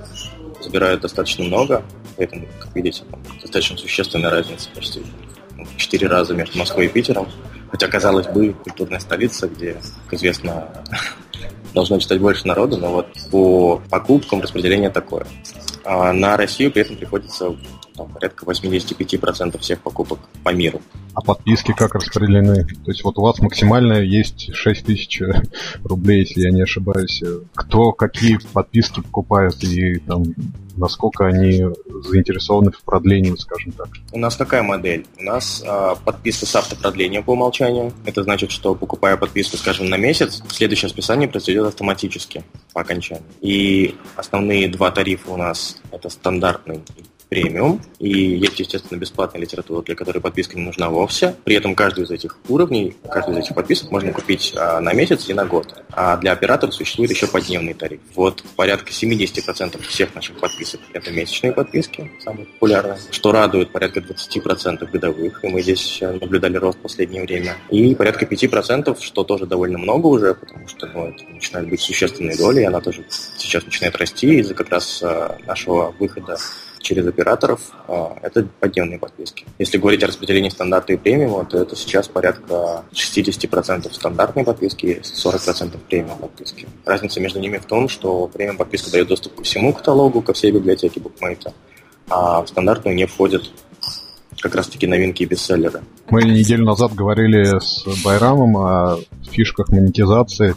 забирают 0.61 1.03
достаточно 1.03 1.45
много, 1.45 1.83
поэтому, 2.17 2.47
как 2.61 2.75
видите, 2.75 3.03
там 3.11 3.21
достаточно 3.41 3.77
существенная 3.77 4.31
разница, 4.31 4.69
почти 4.75 5.03
ну, 5.57 5.65
в 5.65 5.77
4 5.77 6.07
раза 6.07 6.35
между 6.35 6.59
Москвой 6.59 6.87
и 6.87 6.89
Питером. 6.89 7.29
Хотя, 7.71 7.89
казалось 7.89 8.27
бы, 8.27 8.53
культурная 8.53 9.01
столица, 9.01 9.49
где, 9.49 9.77
как 10.05 10.15
известно, 10.15 10.69
должно 11.75 11.99
читать 11.99 12.21
больше 12.21 12.47
народу, 12.47 12.77
но 12.77 12.93
вот 12.93 13.09
по 13.31 13.83
покупкам 13.91 14.41
распределение 14.41 14.91
такое. 14.91 15.27
А 15.85 16.13
на 16.13 16.37
Россию 16.37 16.71
при 16.71 16.83
этом 16.83 16.97
приходится 16.97 17.57
там, 17.97 18.13
порядка 18.13 18.45
85% 18.45 19.59
всех 19.59 19.81
покупок 19.81 20.19
по 20.45 20.51
миру. 20.51 20.81
А 21.15 21.21
подписки 21.21 21.73
как 21.73 21.95
распределены? 21.95 22.65
То 22.65 22.91
есть 22.91 23.05
вот 23.05 23.19
у 23.19 23.23
вас 23.23 23.39
максимально 23.41 23.95
есть 23.95 24.55
6 24.55 24.85
тысяч 24.85 25.21
рублей, 25.85 26.21
если 26.21 26.41
я 26.43 26.51
не 26.51 26.63
ошибаюсь. 26.63 27.23
Кто 27.55 27.93
какие 27.93 28.39
подписки 28.53 29.01
покупает 29.01 29.63
и 29.65 29.99
там 29.99 30.25
насколько 30.77 31.27
они 31.27 31.65
заинтересованы 32.05 32.71
в 32.71 32.83
продлении, 32.83 33.35
скажем 33.37 33.73
так. 33.73 33.89
У 34.13 34.19
нас 34.19 34.37
какая 34.37 34.63
модель? 34.63 35.07
У 35.19 35.23
нас 35.23 35.63
э, 35.65 35.95
подписка 36.05 36.47
с 36.47 36.57
автопродлением 36.57 37.23
по 37.23 37.33
умолчанию. 37.33 37.93
Это 38.05 38.23
значит, 38.23 38.51
что 38.51 38.75
покупая 38.75 39.17
подписку, 39.17 39.57
скажем, 39.57 39.89
на 39.89 39.97
месяц, 39.97 40.43
следующее 40.49 40.89
списание 40.89 41.29
произойдет 41.29 41.67
автоматически 41.67 42.45
по 42.73 42.81
окончанию. 42.81 43.25
И 43.41 43.97
основные 44.17 44.69
два 44.69 44.91
тарифа 44.91 45.31
у 45.31 45.37
нас 45.37 45.77
это 45.91 46.09
стандартный 46.09 46.81
премиум, 47.33 47.81
и 47.99 48.11
есть, 48.11 48.61
естественно, 48.61 48.99
бесплатная 48.99 49.41
литература, 49.41 49.81
для 49.81 49.95
которой 49.95 50.19
подписка 50.19 50.59
не 50.59 50.67
нужна 50.67 50.91
вовсе. 50.91 51.35
При 51.45 51.57
этом 51.57 51.75
каждый 51.75 52.05
из 52.05 52.11
этих 52.11 52.37
уровней, 52.47 52.95
каждый 53.11 53.33
из 53.33 53.39
этих 53.39 53.55
подписок 53.55 53.91
можно 53.91 54.13
купить 54.13 54.53
а, 54.55 54.81
на 54.81 54.93
месяц 54.93 55.31
и 55.31 55.33
на 55.33 55.47
год. 55.47 55.83
А 55.93 56.19
для 56.19 56.33
операторов 56.33 56.75
существует 56.75 57.11
еще 57.11 57.27
подневный 57.27 57.73
тариф. 57.73 58.01
Вот 58.15 58.45
порядка 58.55 58.91
70% 58.91 59.81
всех 59.89 60.15
наших 60.15 60.37
подписок– 60.37 60.83
это 60.93 61.11
месячные 61.11 61.53
подписки, 61.53 62.11
самые 62.23 62.45
популярные, 62.45 62.99
что 63.11 63.33
радует 63.33 63.73
порядка 63.73 64.01
20% 64.01 64.91
годовых, 64.91 65.43
и 65.43 65.49
мы 65.49 65.63
здесь 65.63 66.03
наблюдали 66.03 66.59
рост 66.59 66.81
в 66.81 66.83
последнее 66.83 67.23
время. 67.23 67.57
И 67.71 67.95
порядка 67.95 68.27
5%, 68.27 68.99
что 69.01 69.25
тоже 69.25 69.47
довольно 69.47 69.79
много 69.79 70.07
уже, 70.09 70.35
потому 70.35 70.69
что 70.69 70.87
ну, 70.89 71.07
это 71.07 71.25
начинает 71.31 71.67
быть 71.71 71.81
существенной 71.81 72.37
долей, 72.37 72.65
она 72.65 72.83
тоже 72.83 73.07
сейчас 73.39 73.65
начинает 73.65 73.97
расти 73.97 74.41
из-за 74.41 74.53
как 74.53 74.69
раз 74.69 75.03
а, 75.03 75.39
нашего 75.47 75.95
выхода 75.99 76.37
через 76.83 77.07
операторов, 77.07 77.61
а, 77.89 78.17
это 78.23 78.47
подневные 78.61 78.99
подписки. 78.99 79.47
Если 79.59 79.79
говорить 79.79 80.03
о 80.03 80.07
распределении 80.09 80.51
стандарта 80.51 80.93
и 80.93 80.97
премиума, 80.97 81.45
то 81.45 81.59
это 81.59 81.77
сейчас 81.77 82.09
порядка 82.09 82.85
60% 82.93 83.93
стандартной 83.93 84.45
подписки 84.45 84.87
и 84.87 85.01
40% 85.01 85.79
премиум 85.89 86.19
подписки. 86.19 86.69
Разница 86.85 87.21
между 87.21 87.41
ними 87.41 87.59
в 87.59 87.65
том, 87.65 87.89
что 87.89 88.27
премиум 88.29 88.57
подписка 88.57 88.91
дает 88.91 89.09
доступ 89.09 89.37
ко 89.37 89.43
всему 89.45 89.73
каталогу, 89.73 90.23
ко 90.23 90.33
всей 90.33 90.53
библиотеке 90.53 91.01
букмейта, 91.01 91.55
а 92.09 92.43
в 92.43 92.49
стандартную 92.49 92.97
не 92.97 93.07
входят 93.07 93.51
как 94.41 94.55
раз-таки 94.57 94.87
новинки 94.87 95.23
и 95.23 95.27
бестселлеры. 95.27 95.83
Мы 96.11 96.25
неделю 96.25 96.65
назад 96.65 96.95
говорили 96.95 97.61
с 97.61 97.87
Байрамом 98.05 98.57
о 98.57 98.99
фишках 99.31 99.69
монетизации 99.69 100.57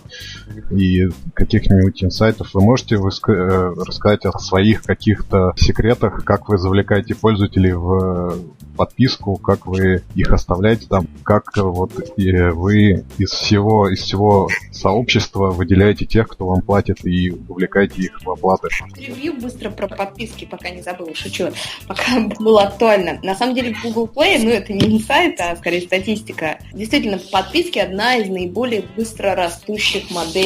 и 0.71 1.09
каких-нибудь 1.33 2.03
инсайтов. 2.03 2.53
Вы 2.53 2.61
можете 2.61 2.95
э, 2.95 2.99
рассказать 2.99 4.25
о 4.25 4.37
своих 4.39 4.83
каких-то 4.83 5.53
секретах, 5.57 6.23
как 6.23 6.49
вы 6.49 6.57
завлекаете 6.57 7.15
пользователей 7.15 7.73
в 7.73 8.37
подписку, 8.75 9.37
как 9.37 9.65
вы 9.65 10.03
их 10.15 10.31
оставляете 10.31 10.87
там, 10.87 11.07
как 11.23 11.55
вот 11.57 11.91
вы 12.17 13.05
из 13.17 13.31
всего, 13.31 13.89
из 13.89 14.01
всего 14.01 14.49
сообщества 14.71 15.51
выделяете 15.51 16.05
тех, 16.05 16.27
кто 16.27 16.47
вам 16.47 16.61
платит 16.61 17.05
и 17.05 17.31
увлекаете 17.47 18.01
их 18.01 18.21
в 18.23 18.29
оплаты. 18.29 18.69
Ревью 18.95 19.39
быстро 19.39 19.69
про 19.69 19.87
подписки, 19.87 20.45
пока 20.45 20.69
не 20.69 20.81
забыла, 20.81 21.13
шучу, 21.15 21.51
пока 21.87 22.19
было 22.39 22.63
актуально. 22.63 23.19
На 23.23 23.35
самом 23.35 23.55
деле 23.55 23.75
Google 23.83 24.09
Play, 24.13 24.39
ну 24.43 24.49
это 24.49 24.73
не 24.73 24.99
сайт, 24.99 25.39
а 25.39 25.55
скорее 25.55 25.81
статистика, 25.81 26.59
действительно 26.73 27.19
подписки 27.31 27.79
одна 27.79 28.15
из 28.15 28.29
наиболее 28.29 28.83
быстро 28.95 29.35
растущих 29.35 30.11
моделей 30.11 30.44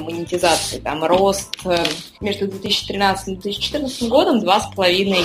монетизации. 0.00 0.78
Там 0.78 1.04
рост 1.04 1.56
э, 1.64 1.84
между 2.20 2.48
2013 2.48 3.28
и 3.28 3.36
2014 3.36 4.08
годом 4.08 4.40
два 4.40 4.60
с 4.60 4.74
половиной 4.74 5.24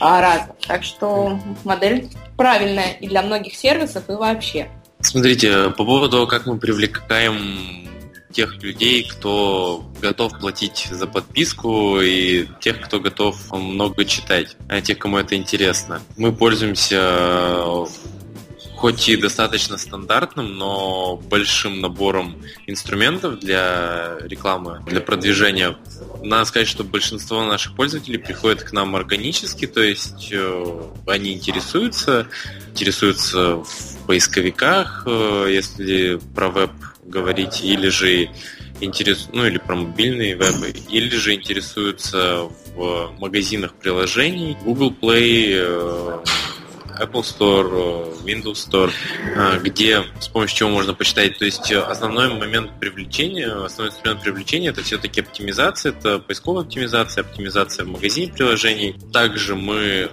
а, 0.00 0.20
раза. 0.20 0.54
Так 0.66 0.84
что 0.84 1.38
модель 1.64 2.08
правильная 2.36 2.92
и 2.92 3.06
для 3.06 3.22
многих 3.22 3.54
сервисов, 3.54 4.08
и 4.08 4.12
вообще. 4.12 4.68
Смотрите, 5.00 5.70
по 5.70 5.84
поводу 5.84 6.10
того, 6.10 6.26
как 6.26 6.46
мы 6.46 6.58
привлекаем 6.58 7.88
тех 8.32 8.62
людей, 8.62 9.08
кто 9.10 9.84
готов 10.00 10.38
платить 10.38 10.88
за 10.90 11.06
подписку 11.06 12.00
и 12.00 12.46
тех, 12.60 12.80
кто 12.80 13.00
готов 13.00 13.36
много 13.52 14.04
читать, 14.04 14.56
а 14.68 14.80
тех, 14.80 14.98
кому 14.98 15.18
это 15.18 15.34
интересно. 15.34 16.00
Мы 16.16 16.32
пользуемся 16.32 17.84
хоть 18.80 19.10
и 19.10 19.16
достаточно 19.16 19.76
стандартным, 19.76 20.56
но 20.56 21.16
большим 21.16 21.82
набором 21.82 22.42
инструментов 22.66 23.38
для 23.38 24.16
рекламы, 24.22 24.82
для 24.86 25.02
продвижения. 25.02 25.76
Надо 26.22 26.46
сказать, 26.46 26.66
что 26.66 26.82
большинство 26.82 27.44
наших 27.44 27.76
пользователей 27.76 28.18
приходят 28.18 28.62
к 28.62 28.72
нам 28.72 28.96
органически, 28.96 29.66
то 29.66 29.82
есть 29.82 30.30
э, 30.32 30.82
они 31.06 31.34
интересуются, 31.34 32.26
интересуются 32.70 33.56
в 33.56 34.06
поисковиках, 34.06 35.02
э, 35.06 35.48
если 35.50 36.18
про 36.34 36.48
веб 36.48 36.72
говорить, 37.04 37.60
или 37.62 37.88
же 37.88 38.30
интерес, 38.80 39.28
ну 39.34 39.44
или 39.44 39.58
про 39.58 39.76
мобильные 39.76 40.36
вебы, 40.36 40.72
или 40.88 41.14
же 41.14 41.34
интересуются 41.34 42.48
в 42.74 43.12
магазинах 43.18 43.74
приложений, 43.74 44.56
Google 44.64 44.96
Play, 44.98 45.50
э, 45.52 46.18
Apple 47.00 47.22
Store, 47.22 48.14
э, 48.24 48.24
Windows 48.24 48.68
Store, 48.68 48.90
э, 49.34 49.58
где 49.62 50.04
с 50.20 50.28
помощью 50.28 50.58
чего 50.58 50.70
можно 50.70 50.94
посчитать. 50.94 51.38
То 51.38 51.44
есть 51.44 51.72
основной 51.72 52.34
момент 52.34 52.78
привлечения, 52.78 53.64
основной 53.64 53.94
инструмент 53.94 54.22
привлечения 54.22 54.70
это 54.70 54.82
все-таки 54.82 55.20
оптимизация, 55.20 55.92
это 55.92 56.18
поисковая 56.18 56.64
оптимизация, 56.64 57.22
оптимизация 57.22 57.84
в 57.84 57.88
магазине 57.88 58.32
приложений. 58.32 58.96
Также 59.12 59.54
мы 59.56 60.10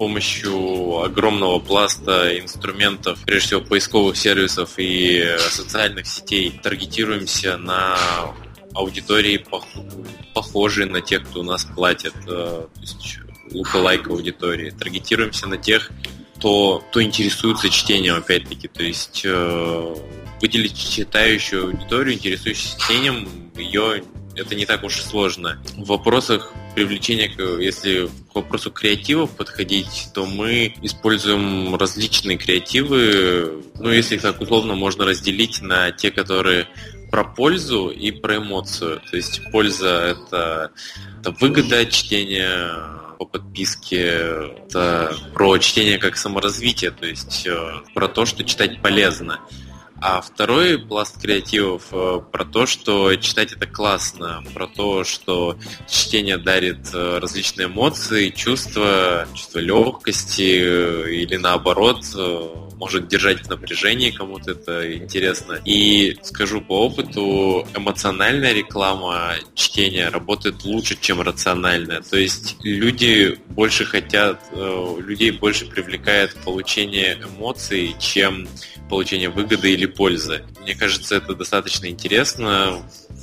помощью 0.00 1.02
огромного 1.02 1.58
пласта 1.58 2.38
инструментов, 2.40 3.18
прежде 3.26 3.48
всего 3.48 3.60
поисковых 3.60 4.16
сервисов 4.16 4.78
и 4.78 5.36
социальных 5.50 6.06
сетей, 6.06 6.58
таргетируемся 6.62 7.58
на 7.58 7.98
аудитории 8.72 9.44
похожие 10.34 10.86
на 10.86 11.02
тех, 11.02 11.28
кто 11.28 11.40
у 11.40 11.42
нас 11.42 11.66
платит, 11.66 12.14
э, 12.26 12.26
то 12.26 12.80
есть 12.80 13.02
лука-лайк 13.52 14.08
аудитории. 14.08 14.70
Таргетируемся 14.70 15.46
на 15.46 15.56
тех, 15.56 15.90
кто, 16.36 16.82
кто 16.90 17.02
интересуется 17.02 17.68
чтением, 17.70 18.16
опять-таки. 18.16 18.68
То 18.68 18.82
есть 18.82 19.22
э, 19.24 19.94
выделить 20.40 20.76
читающую 20.76 21.66
аудиторию, 21.66 22.14
интересующуюся 22.14 22.80
чтением, 22.80 23.28
ее 23.56 24.02
это 24.36 24.54
не 24.54 24.64
так 24.64 24.84
уж 24.84 24.98
и 24.98 25.02
сложно. 25.02 25.60
В 25.76 25.86
вопросах 25.86 26.52
привлечения, 26.74 27.30
если 27.60 28.08
к 28.32 28.34
вопросу 28.34 28.70
креативов 28.70 29.30
подходить, 29.30 30.08
то 30.14 30.24
мы 30.24 30.74
используем 30.82 31.74
различные 31.74 32.38
креативы. 32.38 33.62
Ну, 33.78 33.90
если 33.90 34.16
так 34.16 34.40
условно 34.40 34.74
можно 34.74 35.04
разделить 35.04 35.60
на 35.60 35.90
те, 35.90 36.10
которые 36.10 36.68
про 37.10 37.24
пользу 37.24 37.88
и 37.88 38.12
про 38.12 38.36
эмоцию. 38.36 39.02
То 39.10 39.16
есть 39.16 39.42
польза 39.50 40.16
это, 40.16 40.70
это 41.20 41.32
выгода 41.32 41.84
чтения 41.86 42.99
по 43.20 43.26
подписке, 43.26 43.98
это 44.56 45.14
про 45.34 45.58
чтение 45.58 45.98
как 45.98 46.16
саморазвитие, 46.16 46.90
то 46.90 47.04
есть 47.04 47.46
э, 47.46 47.82
про 47.92 48.08
то, 48.08 48.24
что 48.24 48.44
читать 48.44 48.80
полезно. 48.80 49.40
А 50.00 50.22
второй 50.22 50.78
пласт 50.78 51.20
креативов 51.20 51.88
э, 51.92 52.22
про 52.32 52.46
то, 52.46 52.64
что 52.64 53.14
читать 53.16 53.52
это 53.52 53.66
классно, 53.66 54.42
про 54.54 54.66
то, 54.66 55.04
что 55.04 55.58
чтение 55.86 56.38
дарит 56.38 56.94
э, 56.94 57.18
различные 57.18 57.66
эмоции, 57.66 58.30
чувства, 58.30 59.28
чувство 59.34 59.58
легкости 59.58 61.10
или 61.12 61.36
наоборот 61.36 62.02
может 62.80 63.08
держать 63.08 63.42
в 63.42 63.50
напряжении, 63.50 64.10
кому-то 64.10 64.52
это 64.52 64.96
интересно. 64.96 65.60
И 65.66 66.16
скажу 66.22 66.62
по 66.62 66.86
опыту, 66.86 67.68
эмоциональная 67.76 68.54
реклама 68.54 69.34
чтения 69.54 70.08
работает 70.08 70.64
лучше, 70.64 70.96
чем 70.98 71.20
рациональная. 71.20 72.00
То 72.00 72.16
есть 72.16 72.56
люди 72.64 73.38
больше 73.48 73.84
хотят, 73.84 74.40
людей 74.52 75.30
больше 75.30 75.66
привлекает 75.66 76.34
получение 76.36 77.18
эмоций, 77.22 77.94
чем 78.00 78.48
получение 78.88 79.28
выгоды 79.28 79.72
или 79.74 79.86
пользы. 79.86 80.42
Мне 80.62 80.74
кажется, 80.74 81.16
это 81.16 81.34
достаточно 81.34 81.86
интересно. 81.86 82.82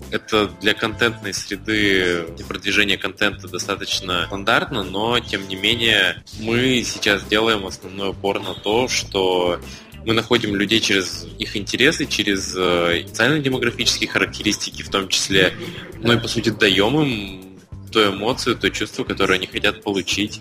Это 0.09 0.47
для 0.61 0.73
контентной 0.73 1.33
среды, 1.33 2.25
продвижения 2.47 2.97
контента 2.97 3.47
достаточно 3.47 4.25
стандартно, 4.27 4.83
но 4.83 5.19
тем 5.19 5.47
не 5.47 5.55
менее 5.55 6.23
мы 6.39 6.83
сейчас 6.85 7.23
делаем 7.25 7.65
основной 7.65 8.11
упор 8.11 8.39
на 8.39 8.53
то, 8.53 8.87
что 8.87 9.59
мы 10.05 10.13
находим 10.13 10.55
людей 10.55 10.79
через 10.79 11.27
их 11.37 11.57
интересы, 11.57 12.05
через 12.05 12.55
э, 12.55 13.03
социально-демографические 13.07 14.09
характеристики 14.09 14.81
в 14.81 14.89
том 14.89 15.09
числе, 15.09 15.53
ну 16.01 16.13
и 16.13 16.19
по 16.19 16.29
сути 16.29 16.49
даем 16.49 16.99
им 17.01 17.59
ту 17.91 18.11
эмоцию, 18.11 18.55
то 18.55 18.69
чувство, 18.69 19.03
которое 19.03 19.35
они 19.35 19.47
хотят 19.47 19.83
получить. 19.83 20.39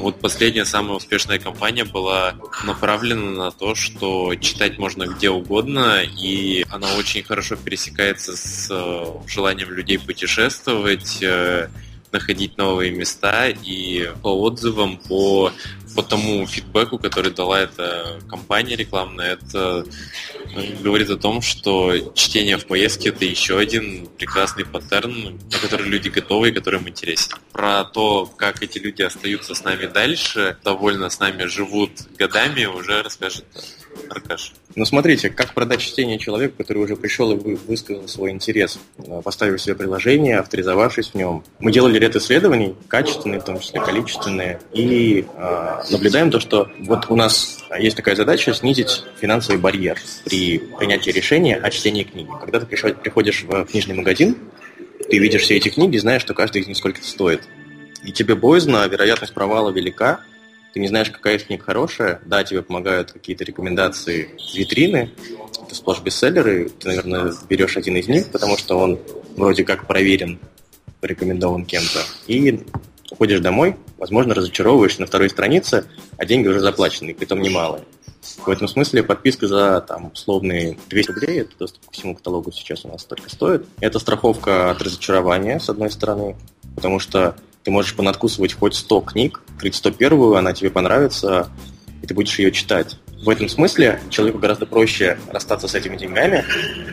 Вот 0.00 0.20
последняя 0.20 0.64
самая 0.64 0.96
успешная 0.96 1.38
кампания 1.38 1.84
была 1.84 2.34
направлена 2.64 3.30
на 3.30 3.50
то, 3.50 3.74
что 3.74 4.34
читать 4.34 4.78
можно 4.78 5.06
где 5.06 5.30
угодно, 5.30 6.02
и 6.02 6.64
она 6.70 6.94
очень 6.94 7.22
хорошо 7.22 7.56
пересекается 7.56 8.36
с 8.36 8.68
э, 8.70 9.04
желанием 9.26 9.70
людей 9.70 9.98
путешествовать, 9.98 11.22
э, 11.22 11.68
находить 12.12 12.58
новые 12.58 12.90
места 12.90 13.48
и 13.48 14.10
по 14.22 14.28
отзывам, 14.28 14.96
по, 14.96 15.52
по 15.94 16.02
тому 16.02 16.46
фидбэку, 16.46 16.98
который 16.98 17.32
дала 17.32 17.60
эта 17.60 18.20
компания 18.28 18.76
рекламная, 18.76 19.34
это 19.34 19.84
э, 20.54 20.82
говорит 20.82 21.10
о 21.10 21.16
том, 21.16 21.40
что 21.40 21.94
чтение 22.14 22.56
в 22.56 22.66
поездке 22.66 23.10
это 23.10 23.24
еще 23.24 23.58
один 23.58 24.06
прекрасный 24.18 24.64
паттерн, 24.64 25.38
на 25.50 25.58
который 25.58 25.86
люди 25.86 26.08
готовы 26.08 26.48
и 26.48 26.52
которым 26.52 26.88
интересен. 26.88 27.36
Про 27.52 27.84
то, 27.84 28.26
как 28.26 28.62
эти 28.62 28.78
люди 28.78 29.02
остаются 29.02 29.54
с 29.54 29.64
нами 29.64 29.86
дальше, 29.86 30.56
довольно 30.64 31.10
с 31.10 31.20
нами 31.20 31.44
живут 31.44 31.92
годами, 32.18 32.64
уже 32.64 33.02
расскажет 33.02 33.44
Аркаш. 34.10 34.52
Ну, 34.74 34.84
смотрите, 34.84 35.30
как 35.30 35.54
продать 35.54 35.80
чтение 35.80 36.18
человеку, 36.18 36.56
который 36.58 36.82
уже 36.82 36.96
пришел 36.96 37.32
и 37.32 37.54
высказал 37.54 38.06
свой 38.08 38.30
интерес, 38.30 38.78
э, 38.98 39.22
поставив 39.22 39.60
себе 39.60 39.74
приложение, 39.74 40.38
авторизовавшись 40.38 41.08
в 41.08 41.14
нем. 41.14 41.44
Мы 41.58 41.72
делали 41.72 41.98
ряд 41.98 42.16
исследований, 42.16 42.74
качественные, 42.88 43.40
в 43.40 43.44
том 43.44 43.60
числе 43.60 43.80
количественные, 43.80 44.60
и 44.72 45.24
э, 45.32 45.82
наблюдаем 45.90 46.30
то, 46.30 46.40
что 46.40 46.68
вот 46.80 47.06
у 47.08 47.16
нас 47.16 47.58
есть 47.78 47.96
такая 47.96 48.16
задача 48.16 48.52
снизить 48.52 49.04
финансовый 49.20 49.58
барьер 49.58 49.98
при 50.24 50.58
принятии 50.58 51.10
решения 51.10 51.56
о 51.56 51.70
чтении 51.70 52.02
книги. 52.02 52.30
Когда 52.40 52.60
ты 52.60 52.66
приходишь 52.66 53.44
в 53.44 53.64
книжный 53.66 53.94
магазин, 53.94 54.36
ты 55.08 55.18
видишь 55.18 55.42
все 55.42 55.56
эти 55.56 55.68
книги, 55.68 55.96
знаешь, 55.96 56.22
что 56.22 56.34
каждый 56.34 56.62
из 56.62 56.68
них 56.68 56.76
сколько-то 56.76 57.06
стоит. 57.06 57.42
И 58.04 58.12
тебе 58.12 58.34
боязно, 58.34 58.86
вероятность 58.86 59.34
провала 59.34 59.70
велика, 59.70 60.20
ты 60.72 60.80
не 60.80 60.88
знаешь, 60.88 61.10
какая 61.10 61.36
из 61.36 61.44
книг 61.44 61.64
хорошая, 61.64 62.20
да, 62.24 62.44
тебе 62.44 62.62
помогают 62.62 63.12
какие-то 63.12 63.44
рекомендации 63.44 64.30
витрины, 64.54 65.12
это 65.64 65.74
сплошь 65.74 66.00
бестселлеры, 66.00 66.68
ты, 66.68 66.88
наверное, 66.88 67.32
берешь 67.48 67.76
один 67.76 67.96
из 67.96 68.08
них, 68.08 68.28
потому 68.30 68.56
что 68.56 68.78
он 68.78 68.98
вроде 69.36 69.64
как 69.64 69.86
проверен, 69.86 70.38
порекомендован 71.00 71.64
кем-то, 71.64 72.00
и 72.26 72.64
уходишь 73.10 73.40
домой, 73.40 73.76
возможно, 73.98 74.34
разочаровываешься 74.34 75.00
на 75.00 75.06
второй 75.06 75.30
странице, 75.30 75.86
а 76.16 76.24
деньги 76.24 76.48
уже 76.48 76.60
заплачены, 76.60 77.14
притом 77.14 77.40
немалые. 77.40 77.84
В 78.44 78.48
этом 78.48 78.68
смысле 78.68 79.02
подписка 79.02 79.46
за 79.46 79.80
там 79.80 80.10
условные 80.12 80.78
200 80.88 81.10
рублей, 81.10 81.40
это 81.40 81.56
доступ 81.58 81.86
ко 81.86 81.92
всему 81.92 82.14
каталогу 82.14 82.52
сейчас 82.52 82.84
у 82.84 82.88
нас 82.88 83.04
только 83.04 83.30
стоит. 83.30 83.66
Это 83.80 83.98
страховка 83.98 84.70
от 84.70 84.82
разочарования, 84.82 85.58
с 85.58 85.68
одной 85.70 85.90
стороны, 85.90 86.36
потому 86.74 86.98
что 86.98 87.36
ты 87.62 87.70
можешь 87.70 87.94
понадкусывать 87.94 88.54
хоть 88.54 88.74
100 88.74 89.00
книг, 89.02 89.42
открыть 89.54 89.74
101 89.74 90.36
она 90.36 90.52
тебе 90.52 90.70
понравится, 90.70 91.50
и 92.02 92.06
ты 92.06 92.14
будешь 92.14 92.38
ее 92.38 92.52
читать. 92.52 92.98
В 93.22 93.28
этом 93.28 93.50
смысле 93.50 94.00
человеку 94.08 94.38
гораздо 94.38 94.64
проще 94.64 95.18
расстаться 95.30 95.68
с 95.68 95.74
этими 95.74 95.98
деньгами. 95.98 96.42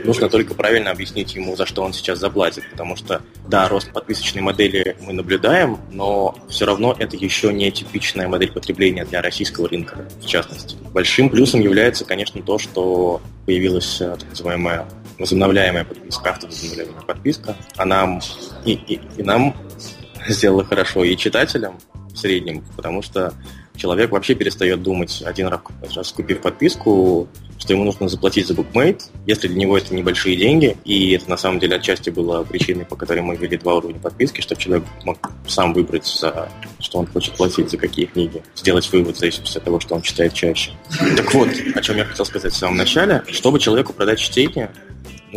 Нужно 0.04 0.28
только 0.28 0.56
правильно 0.56 0.92
объяснить 0.92 1.34
ему, 1.36 1.56
за 1.56 1.66
что 1.66 1.84
он 1.84 1.94
сейчас 1.94 2.20
заплатит. 2.20 2.70
Потому 2.70 2.98
что, 2.98 3.22
да, 3.48 3.70
рост 3.70 3.94
подписочной 3.94 4.42
модели 4.42 4.98
мы 5.00 5.14
наблюдаем, 5.14 5.80
но 5.90 6.36
все 6.50 6.66
равно 6.66 6.94
это 7.00 7.16
еще 7.16 7.54
не 7.54 7.72
типичная 7.72 8.28
модель 8.28 8.52
потребления 8.52 9.06
для 9.06 9.22
российского 9.22 9.70
рынка, 9.70 10.06
в 10.22 10.26
частности. 10.26 10.76
Большим 10.92 11.30
плюсом 11.30 11.62
является, 11.62 12.04
конечно, 12.04 12.42
то, 12.42 12.60
что 12.60 13.22
появилась 13.46 14.02
э, 14.02 14.18
так 14.20 14.30
называемая 14.30 14.86
возобновляемая 15.18 15.86
подписка, 15.86 16.32
автовозобновляемая 16.32 17.02
подписка. 17.04 17.56
Она 17.78 18.20
и, 18.66 18.74
и, 18.74 19.00
и 19.18 19.24
нам 19.24 19.56
сделала 20.28 20.64
хорошо 20.64 21.04
и 21.04 21.16
читателям 21.16 21.78
в 22.14 22.18
среднем, 22.18 22.64
потому 22.76 23.02
что 23.02 23.34
человек 23.76 24.12
вообще 24.12 24.36
перестает 24.36 24.82
думать 24.82 25.24
один 25.26 25.48
раз, 25.48 26.12
купив 26.12 26.42
подписку, 26.42 27.28
что 27.60 27.74
ему 27.74 27.86
нужно 27.86 28.08
заплатить 28.08 28.48
за 28.48 28.54
букмейт, 28.54 29.10
если 29.26 29.48
для 29.48 29.58
него 29.58 29.78
это 29.78 29.94
небольшие 29.94 30.36
деньги, 30.36 30.78
и 30.86 31.12
это 31.12 31.30
на 31.30 31.38
самом 31.38 31.60
деле 31.60 31.78
отчасти 31.78 32.10
было 32.10 32.44
причиной, 32.44 32.86
по 32.86 32.96
которой 32.96 33.22
мы 33.22 33.36
ввели 33.36 33.58
два 33.58 33.76
уровня 33.76 34.00
подписки, 34.00 34.42
чтобы 34.42 34.62
человек 34.62 34.86
мог 35.04 35.32
сам 35.48 35.74
выбрать, 35.74 36.06
за 36.06 36.50
что 36.80 37.00
он 37.00 37.08
хочет 37.08 37.36
платить, 37.36 37.70
за 37.70 37.78
какие 37.78 38.06
книги, 38.06 38.44
сделать 38.56 38.92
вывод 38.92 39.16
в 39.16 39.20
зависимости 39.20 39.58
от 39.58 39.64
того, 39.64 39.80
что 39.80 39.96
он 39.96 40.02
читает 40.02 40.34
чаще. 40.34 40.72
Так 41.16 41.34
вот, 41.34 41.50
о 41.76 41.82
чем 41.82 41.98
я 41.98 42.06
хотел 42.06 42.26
сказать 42.26 42.54
в 42.54 42.58
самом 42.58 42.78
начале, 42.78 43.24
чтобы 43.32 43.60
человеку 43.60 43.94
продать 43.94 44.20
чтение, 44.20 44.72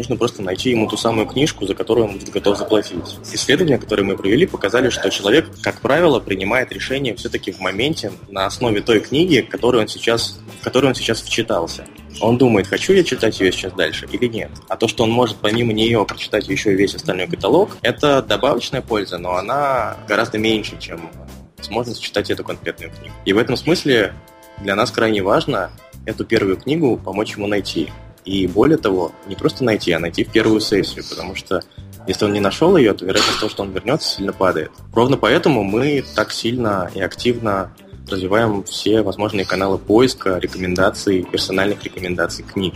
Нужно 0.00 0.16
просто 0.16 0.40
найти 0.40 0.70
ему 0.70 0.88
ту 0.88 0.96
самую 0.96 1.26
книжку, 1.26 1.66
за 1.66 1.74
которую 1.74 2.06
он 2.06 2.12
будет 2.14 2.30
готов 2.30 2.56
заплатить. 2.56 3.18
Исследования, 3.34 3.76
которые 3.76 4.06
мы 4.06 4.16
провели, 4.16 4.46
показали, 4.46 4.88
что 4.88 5.10
человек, 5.10 5.50
как 5.60 5.82
правило, 5.82 6.20
принимает 6.20 6.72
решение 6.72 7.14
все-таки 7.16 7.52
в 7.52 7.60
моменте 7.60 8.10
на 8.30 8.46
основе 8.46 8.80
той 8.80 9.00
книги, 9.00 9.42
которую 9.42 9.82
он 9.82 9.88
сейчас, 9.88 10.40
которую 10.62 10.88
он 10.88 10.94
сейчас 10.94 11.20
вчитался. 11.20 11.84
Он 12.22 12.38
думает, 12.38 12.66
хочу 12.66 12.94
я 12.94 13.04
читать 13.04 13.38
ее 13.40 13.52
сейчас 13.52 13.74
дальше 13.74 14.08
или 14.10 14.26
нет. 14.26 14.50
А 14.70 14.78
то, 14.78 14.88
что 14.88 15.04
он 15.04 15.10
может 15.10 15.36
помимо 15.36 15.74
нее 15.74 16.02
прочитать 16.06 16.48
еще 16.48 16.72
и 16.72 16.76
весь 16.76 16.94
остальной 16.94 17.26
каталог, 17.26 17.76
это 17.82 18.22
добавочная 18.22 18.80
польза, 18.80 19.18
но 19.18 19.34
она 19.34 19.98
гораздо 20.08 20.38
меньше, 20.38 20.78
чем 20.80 21.10
возможность 21.58 22.00
читать 22.00 22.30
эту 22.30 22.42
конкретную 22.42 22.90
книгу. 22.90 23.14
И 23.26 23.34
в 23.34 23.36
этом 23.36 23.58
смысле 23.58 24.14
для 24.62 24.74
нас 24.76 24.90
крайне 24.90 25.22
важно 25.22 25.70
эту 26.06 26.24
первую 26.24 26.56
книгу 26.56 26.96
помочь 26.96 27.36
ему 27.36 27.46
найти. 27.46 27.90
И 28.24 28.46
более 28.46 28.78
того, 28.78 29.12
не 29.26 29.34
просто 29.34 29.64
найти, 29.64 29.92
а 29.92 29.98
найти 29.98 30.24
в 30.24 30.30
первую 30.30 30.60
сессию, 30.60 31.04
потому 31.08 31.34
что 31.34 31.62
если 32.06 32.24
он 32.24 32.32
не 32.32 32.40
нашел 32.40 32.76
ее, 32.76 32.92
то 32.92 33.04
вероятность 33.04 33.40
того, 33.40 33.50
что 33.50 33.62
он 33.62 33.72
вернется, 33.72 34.16
сильно 34.16 34.32
падает. 34.32 34.70
Ровно 34.92 35.16
поэтому 35.16 35.62
мы 35.62 36.04
так 36.14 36.32
сильно 36.32 36.90
и 36.94 37.00
активно 37.00 37.72
развиваем 38.08 38.64
все 38.64 39.02
возможные 39.02 39.44
каналы 39.44 39.78
поиска, 39.78 40.38
рекомендаций, 40.38 41.22
персональных 41.22 41.84
рекомендаций 41.84 42.44
книг, 42.44 42.74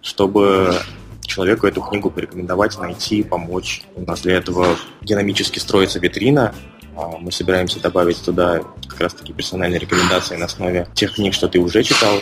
чтобы 0.00 0.74
человеку 1.22 1.66
эту 1.66 1.80
книгу 1.80 2.10
порекомендовать, 2.10 2.78
найти, 2.78 3.22
помочь. 3.22 3.82
У 3.96 4.02
нас 4.02 4.20
для 4.20 4.36
этого 4.36 4.76
динамически 5.02 5.58
строится 5.58 5.98
витрина, 5.98 6.54
а, 6.96 7.08
мы 7.18 7.32
собираемся 7.32 7.80
добавить 7.80 8.22
туда 8.22 8.62
как 8.86 9.00
раз-таки 9.00 9.32
персональные 9.32 9.80
рекомендации 9.80 10.36
на 10.36 10.44
основе 10.44 10.86
тех 10.94 11.14
книг, 11.14 11.34
что 11.34 11.48
ты 11.48 11.58
уже 11.58 11.82
читал, 11.82 12.18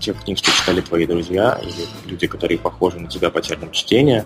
тех 0.00 0.22
книг, 0.24 0.38
что 0.38 0.50
читали 0.50 0.80
твои 0.80 1.06
друзья 1.06 1.58
или 1.62 1.86
люди, 2.10 2.26
которые 2.26 2.58
похожи 2.58 2.98
на 2.98 3.08
тебя 3.08 3.30
по 3.30 3.40
терминам 3.40 3.72
чтения. 3.72 4.24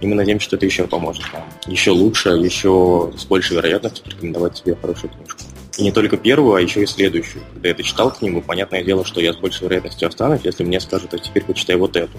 И 0.00 0.06
мы 0.06 0.14
надеемся, 0.14 0.46
что 0.46 0.56
это 0.56 0.66
еще 0.66 0.86
поможет 0.86 1.24
нам 1.32 1.44
еще 1.66 1.90
лучше, 1.90 2.30
еще 2.30 3.12
с 3.16 3.24
большей 3.24 3.56
вероятностью 3.56 4.04
порекомендовать 4.04 4.62
тебе 4.62 4.76
хорошую 4.80 5.12
книжку. 5.12 5.40
И 5.78 5.82
не 5.82 5.92
только 5.92 6.16
первую, 6.16 6.54
а 6.54 6.60
еще 6.60 6.82
и 6.82 6.86
следующую. 6.86 7.44
Когда 7.52 7.68
я 7.68 7.74
дочитал 7.74 8.10
книгу, 8.10 8.42
понятное 8.42 8.82
дело, 8.82 9.04
что 9.04 9.20
я 9.20 9.32
с 9.32 9.36
большей 9.36 9.64
вероятностью 9.64 10.08
останусь, 10.08 10.40
если 10.42 10.64
мне 10.64 10.80
скажут, 10.80 11.14
а 11.14 11.18
теперь 11.18 11.44
почитай 11.44 11.76
вот 11.76 11.96
эту. 11.96 12.18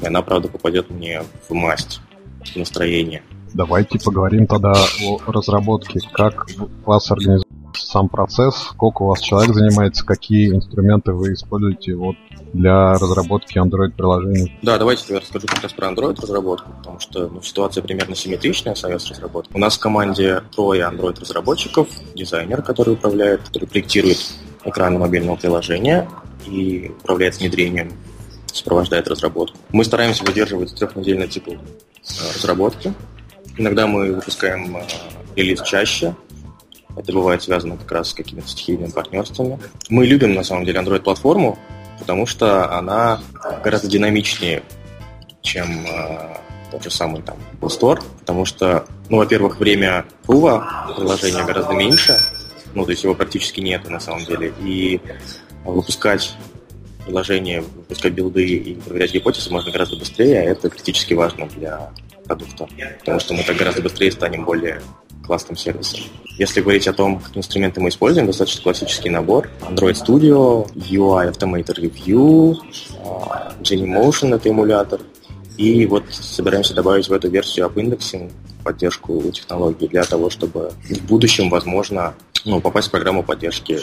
И 0.00 0.06
она, 0.06 0.22
правда, 0.22 0.48
попадет 0.48 0.90
мне 0.90 1.22
в 1.48 1.52
масть, 1.52 2.00
в 2.44 2.56
настроение. 2.56 3.22
Давайте 3.54 3.98
поговорим 3.98 4.46
тогда 4.46 4.72
о 4.72 5.32
разработке. 5.32 6.00
Как 6.12 6.46
вас 6.84 7.10
организован 7.10 7.61
сам 7.76 8.08
процесс, 8.08 8.56
сколько 8.56 9.02
у 9.02 9.06
вас 9.06 9.20
человек 9.20 9.54
занимается, 9.54 10.04
какие 10.04 10.54
инструменты 10.54 11.12
вы 11.12 11.32
используете 11.34 11.94
вот 11.94 12.16
для 12.52 12.92
разработки 12.94 13.58
Android-приложений? 13.58 14.58
Да, 14.62 14.78
давайте 14.78 15.14
я 15.14 15.20
расскажу 15.20 15.46
как 15.46 15.62
раз 15.62 15.72
про 15.72 15.88
Android-разработку, 15.88 16.70
потому 16.78 17.00
что 17.00 17.28
ну, 17.28 17.42
ситуация 17.42 17.82
примерно 17.82 18.14
симметричная 18.14 18.74
с 18.74 18.84
iOS-разработкой. 18.84 19.54
У 19.54 19.58
нас 19.58 19.76
в 19.76 19.80
команде 19.80 20.42
трое 20.54 20.82
Android-разработчиков, 20.82 21.88
дизайнер, 22.14 22.62
который 22.62 22.94
управляет, 22.94 23.42
который 23.42 23.66
проектирует 23.66 24.18
экраны 24.64 24.98
мобильного 24.98 25.36
приложения 25.36 26.08
и 26.46 26.92
управляет 27.00 27.38
внедрением, 27.38 27.92
сопровождает 28.52 29.08
разработку. 29.08 29.56
Мы 29.70 29.84
стараемся 29.84 30.24
выдерживать 30.24 30.74
трехнедельный 30.74 31.26
цикл 31.26 31.52
э, 31.52 31.56
разработки. 32.34 32.92
Иногда 33.56 33.86
мы 33.86 34.12
выпускаем 34.12 34.76
э, 34.76 34.82
релиз 35.36 35.62
чаще, 35.62 36.14
это 36.96 37.12
бывает 37.12 37.42
связано 37.42 37.76
как 37.76 37.90
раз 37.92 38.10
с 38.10 38.14
какими-то 38.14 38.48
стихийными 38.48 38.90
партнерствами. 38.90 39.58
Мы 39.88 40.06
любим, 40.06 40.34
на 40.34 40.44
самом 40.44 40.64
деле, 40.64 40.80
Android-платформу, 40.80 41.58
потому 41.98 42.26
что 42.26 42.72
она 42.76 43.20
гораздо 43.62 43.88
динамичнее, 43.88 44.62
чем 45.40 45.86
э, 45.86 46.36
тот 46.70 46.82
же 46.82 46.90
самый 46.90 47.22
там 47.22 47.36
Apple 47.60 47.68
Store, 47.68 48.02
потому 48.20 48.44
что, 48.44 48.86
ну, 49.08 49.18
во-первых, 49.18 49.58
время 49.58 50.04
прува 50.24 50.92
приложения 50.96 51.44
гораздо 51.44 51.74
меньше, 51.74 52.18
ну, 52.74 52.84
то 52.84 52.90
есть 52.90 53.04
его 53.04 53.14
практически 53.14 53.60
нет 53.60 53.88
на 53.88 54.00
самом 54.00 54.24
деле, 54.24 54.52
и 54.60 55.00
выпускать 55.64 56.34
приложение, 57.04 57.60
выпускать 57.60 58.12
билды 58.12 58.44
и 58.44 58.74
проверять 58.74 59.12
гипотезы 59.12 59.50
можно 59.50 59.70
гораздо 59.70 59.96
быстрее, 59.96 60.40
а 60.40 60.44
это 60.44 60.70
критически 60.70 61.14
важно 61.14 61.46
для 61.46 61.90
продукта, 62.24 62.68
потому 63.00 63.20
что 63.20 63.34
мы 63.34 63.42
так 63.42 63.56
гораздо 63.56 63.82
быстрее 63.82 64.12
станем 64.12 64.44
более 64.44 64.80
классным 65.26 65.56
сервисом. 65.56 66.00
Если 66.38 66.60
говорить 66.60 66.88
о 66.88 66.92
том, 66.92 67.20
какие 67.20 67.40
инструменты 67.40 67.80
мы 67.80 67.90
используем, 67.90 68.26
достаточно 68.26 68.62
классический 68.62 69.10
набор. 69.10 69.50
Android 69.60 69.94
Studio, 69.94 70.70
UI 70.74 71.30
Automator 71.30 71.76
Review, 71.78 72.56
Genymotion— 73.60 74.34
это 74.36 74.48
эмулятор. 74.48 75.00
И 75.58 75.84
вот 75.86 76.04
собираемся 76.10 76.74
добавить 76.74 77.08
в 77.08 77.12
эту 77.12 77.28
версию 77.28 77.66
AppIndexing 77.66 78.32
поддержку 78.64 79.22
технологий 79.30 79.88
для 79.88 80.04
того, 80.04 80.30
чтобы 80.30 80.72
в 80.88 81.06
будущем, 81.06 81.50
возможно, 81.50 82.14
ну, 82.44 82.60
попасть 82.60 82.88
в 82.88 82.90
программу 82.90 83.22
поддержки 83.22 83.78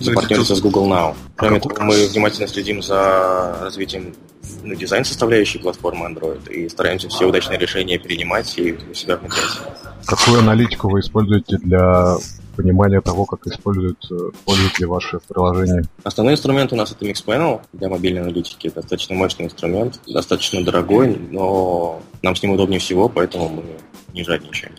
запартнериться 0.00 0.54
с 0.54 0.60
Google 0.60 0.88
Now. 0.88 1.14
Кроме 1.36 1.60
того, 1.60 1.76
мы 1.80 2.06
внимательно 2.06 2.48
следим 2.48 2.82
за 2.82 3.58
развитием 3.60 4.14
ну, 4.62 4.74
дизайн 4.74 5.04
составляющей 5.04 5.58
платформы 5.58 6.06
Android 6.06 6.50
и 6.50 6.68
стараемся 6.68 7.08
все 7.08 7.26
удачные 7.26 7.58
решения 7.58 7.98
перенимать 7.98 8.56
и 8.58 8.76
у 8.90 8.94
себя 8.94 9.16
внедрять. 9.16 9.60
Какую 10.06 10.40
аналитику 10.40 10.88
вы 10.88 11.00
используете 11.00 11.58
для 11.58 12.16
понимания 12.56 13.00
того, 13.00 13.26
как 13.26 13.46
используют 13.46 13.98
пользователи 14.44 14.84
ваши 14.84 15.18
приложения? 15.28 15.84
Основной 16.04 16.34
инструмент 16.34 16.72
у 16.72 16.76
нас 16.76 16.92
это 16.92 17.04
Mixpanel 17.04 17.60
для 17.72 17.88
мобильной 17.88 18.22
аналитики. 18.22 18.70
Достаточно 18.74 19.14
мощный 19.14 19.46
инструмент, 19.46 20.00
достаточно 20.06 20.64
дорогой, 20.64 21.18
но 21.30 22.00
нам 22.22 22.34
с 22.34 22.42
ним 22.42 22.52
удобнее 22.52 22.80
всего, 22.80 23.08
поэтому 23.08 23.48
мы 23.48 23.64
не 24.12 24.24
жадничаем. 24.24 24.72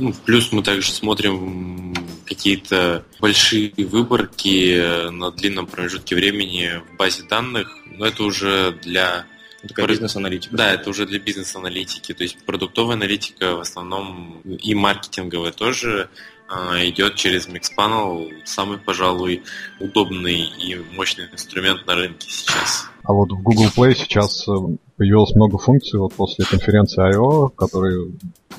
Ну, 0.00 0.14
плюс 0.24 0.50
мы 0.50 0.62
также 0.62 0.92
смотрим 0.92 1.94
какие-то 2.26 3.04
большие 3.20 3.72
выборки 3.76 5.10
на 5.10 5.30
длинном 5.30 5.66
промежутке 5.66 6.14
времени 6.14 6.80
в 6.92 6.96
базе 6.96 7.22
данных, 7.24 7.76
но 7.86 8.06
это 8.06 8.22
уже 8.22 8.72
для 8.82 9.26
Такая 9.66 9.86
бизнес-аналитика. 9.86 10.56
Да, 10.56 10.72
это 10.72 10.88
уже 10.88 11.06
для 11.06 11.18
бизнес-аналитики. 11.18 12.14
То 12.14 12.22
есть 12.22 12.42
продуктовая 12.46 12.96
аналитика 12.96 13.56
в 13.56 13.60
основном 13.60 14.40
и 14.40 14.74
маркетинговая 14.74 15.52
тоже 15.52 16.08
а, 16.48 16.78
идет 16.86 17.16
через 17.16 17.46
Mixpanel. 17.46 18.30
Самый, 18.44 18.78
пожалуй, 18.78 19.42
удобный 19.78 20.40
и 20.40 20.76
мощный 20.96 21.26
инструмент 21.30 21.86
на 21.86 21.94
рынке 21.94 22.30
сейчас. 22.30 22.86
А 23.04 23.12
вот 23.12 23.32
в 23.32 23.42
Google 23.42 23.70
Play 23.76 23.94
сейчас 23.94 24.48
э, 24.48 24.52
появилось 25.00 25.34
много 25.34 25.56
функций 25.56 25.98
вот 25.98 26.12
после 26.12 26.44
конференции 26.44 27.00
I.O., 27.00 27.48
который 27.48 28.12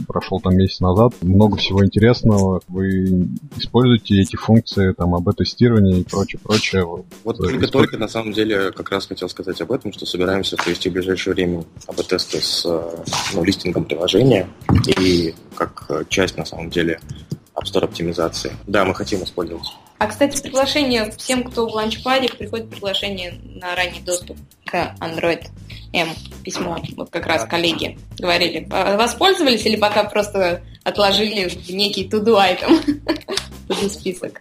прошел 0.08 0.39
там 0.39 0.58
месяц 0.58 0.80
назад. 0.80 1.13
Много 1.21 1.58
всего 1.58 1.86
интересного. 1.86 2.62
Вы 2.67 3.27
используете 3.58 4.19
эти 4.19 4.38
функции, 4.38 4.91
там, 4.93 5.13
АБ-тестирование 5.13 5.99
и 5.99 6.04
прочее, 6.04 6.39
прочее. 6.43 6.84
Вот 7.23 7.38
только-только, 7.38 7.99
на 7.99 8.08
самом 8.08 8.34
деле, 8.34 8.71
как 8.71 8.89
раз 8.89 9.06
хотел 9.06 9.30
сказать 9.30 9.62
об 9.62 9.71
этом, 9.71 9.93
что 9.93 10.08
собираемся 10.08 10.58
провести 10.58 10.89
в 10.89 10.93
ближайшее 10.93 11.36
время 11.36 11.63
АБ-тесты 11.86 12.41
с 12.41 12.65
ну, 13.36 13.43
листингом 13.43 13.86
приложения 13.86 14.47
и 14.97 15.36
как 15.54 15.91
часть, 16.10 16.38
на 16.38 16.45
самом 16.45 16.71
деле, 16.71 16.99
App 17.54 17.65
Store 17.71 17.84
оптимизации. 17.84 18.51
Да, 18.65 18.84
мы 18.84 18.95
хотим 18.95 19.22
использовать. 19.24 19.68
А, 20.02 20.08
кстати, 20.08 20.41
приглашение 20.41 21.12
всем, 21.16 21.43
кто 21.43 21.68
в 21.68 21.76
ланчпаде, 21.76 22.28
приходит 22.28 22.72
приглашение 22.72 23.39
на 23.43 23.76
ранний 23.76 23.99
доступ 23.99 24.36
к 24.66 24.95
Android 24.99 25.45
M 25.93 26.10
письмо. 26.43 26.80
Вот 26.97 27.12
как 27.12 27.28
раз 27.28 27.45
коллеги 27.45 27.99
говорили. 28.18 28.66
Воспользовались 28.68 29.64
или 29.68 29.76
пока 29.76 30.04
просто 30.06 30.64
отложили 30.84 31.49
в 31.49 31.70
некий 31.70 32.10
to-do 32.10 32.36
item? 32.36 32.99
список. 33.89 34.39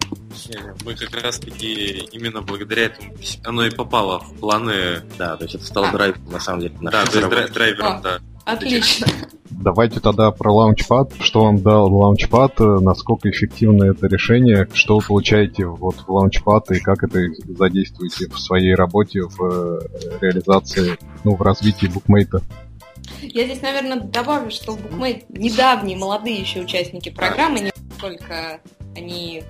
Мы 0.83 0.95
как 0.95 1.15
раз 1.23 1.39
таки 1.39 2.09
именно 2.11 2.41
благодаря 2.41 2.87
этому 2.87 3.13
оно 3.45 3.67
и 3.67 3.71
попало 3.71 4.21
в 4.21 4.41
планы. 4.41 5.03
Да, 5.19 5.37
то 5.37 5.45
есть 5.45 5.57
это 5.57 5.67
стало 5.67 5.89
а. 5.89 5.93
драйвером, 5.93 6.31
на 6.31 6.41
самом 6.41 6.61
деле. 6.61 6.75
Да, 6.81 7.05
то 7.05 7.19
есть 7.19 7.53
драйвером, 7.53 8.01
да. 8.01 8.19
Отлично. 8.45 9.07
Давайте 9.51 10.01
тогда 10.01 10.31
про 10.31 10.53
Launchpad. 10.53 11.23
Что 11.23 11.45
вам 11.45 11.63
дал 11.63 11.91
Launchpad, 11.91 12.81
насколько 12.81 13.29
эффективно 13.31 13.85
это 13.85 14.07
решение, 14.07 14.67
что 14.73 14.99
вы 14.99 15.05
получаете 15.07 15.67
вот 15.67 15.97
в 15.97 16.09
Launchpad 16.09 16.77
и 16.77 16.81
как 16.81 17.03
это 17.03 17.21
задействуете 17.47 18.29
в 18.29 18.39
своей 18.39 18.75
работе 18.75 19.23
в 19.23 19.43
э, 19.43 19.81
реализации, 20.21 20.97
ну, 21.25 21.35
в 21.37 21.43
развитии 21.43 21.87
букмейта? 21.87 22.43
Я 23.21 23.45
здесь, 23.45 23.61
наверное, 23.61 24.01
добавлю, 24.01 24.51
что 24.51 24.77
Bookmate 24.77 25.27
недавние, 25.29 25.99
молодые 25.99 26.37
еще 26.37 26.61
участники 26.61 27.11
программы, 27.11 27.61
не 27.61 27.73
только 28.01 28.61
они 28.97 29.43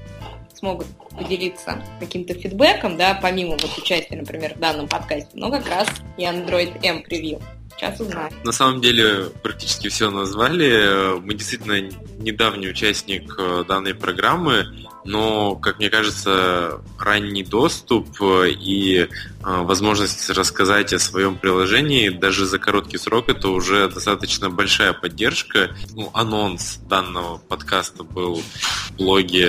смогут 0.55 0.86
поделиться 1.16 1.82
каким-то 2.01 2.34
фидбэком, 2.34 2.97
да, 2.97 3.18
помимо 3.20 3.53
вот 3.53 3.78
участия, 3.78 4.16
например, 4.16 4.55
в 4.57 4.59
данном 4.59 4.88
подкасте, 4.88 5.30
но 5.34 5.51
как 5.51 5.68
раз 5.68 5.88
и 6.16 6.24
Android 6.24 6.84
M 6.84 7.03
превью. 7.03 7.41
Сейчас 7.81 7.99
узнаем. 7.99 8.31
На 8.45 8.53
самом 8.53 8.83
деле 8.83 9.31
практически 9.43 9.89
все 9.89 10.11
назвали. 10.11 11.18
Мы 11.18 11.33
действительно 11.33 11.81
недавний 12.18 12.68
участник 12.68 13.35
э, 13.39 13.64
данной 13.66 13.95
программы, 13.95 14.66
но, 15.07 15.55
как 15.57 15.78
мне 15.78 15.89
кажется, 15.89 16.83
ранний 16.99 17.43
доступ 17.43 18.07
и 18.20 18.99
э, 18.99 19.07
возможность 19.43 20.28
рассказать 20.28 20.93
о 20.93 20.99
своем 20.99 21.39
приложении 21.39 22.11
даже 22.11 22.45
за 22.45 22.59
короткий 22.59 22.99
срок 22.99 23.31
это 23.31 23.49
уже 23.49 23.89
достаточно 23.89 24.51
большая 24.51 24.93
поддержка. 24.93 25.74
Ну, 25.95 26.11
анонс 26.12 26.81
данного 26.87 27.39
подкаста 27.39 28.05
был 28.05 28.43
в 28.43 28.97
блоге 28.99 29.49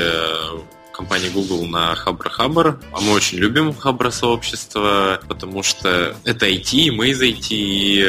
компании 1.01 1.29
Google 1.29 1.65
на 1.65 1.95
Хабра 1.95 2.29
Хабр. 2.29 2.79
А 2.93 3.01
мы 3.01 3.13
очень 3.13 3.39
любим 3.39 3.73
Хабра 3.73 4.11
сообщество, 4.11 5.19
потому 5.27 5.63
что 5.63 6.15
это 6.25 6.47
IT, 6.47 6.73
и 6.73 6.91
мы 6.91 7.09
из 7.09 7.21
IT. 7.21 7.47
И, 7.49 8.03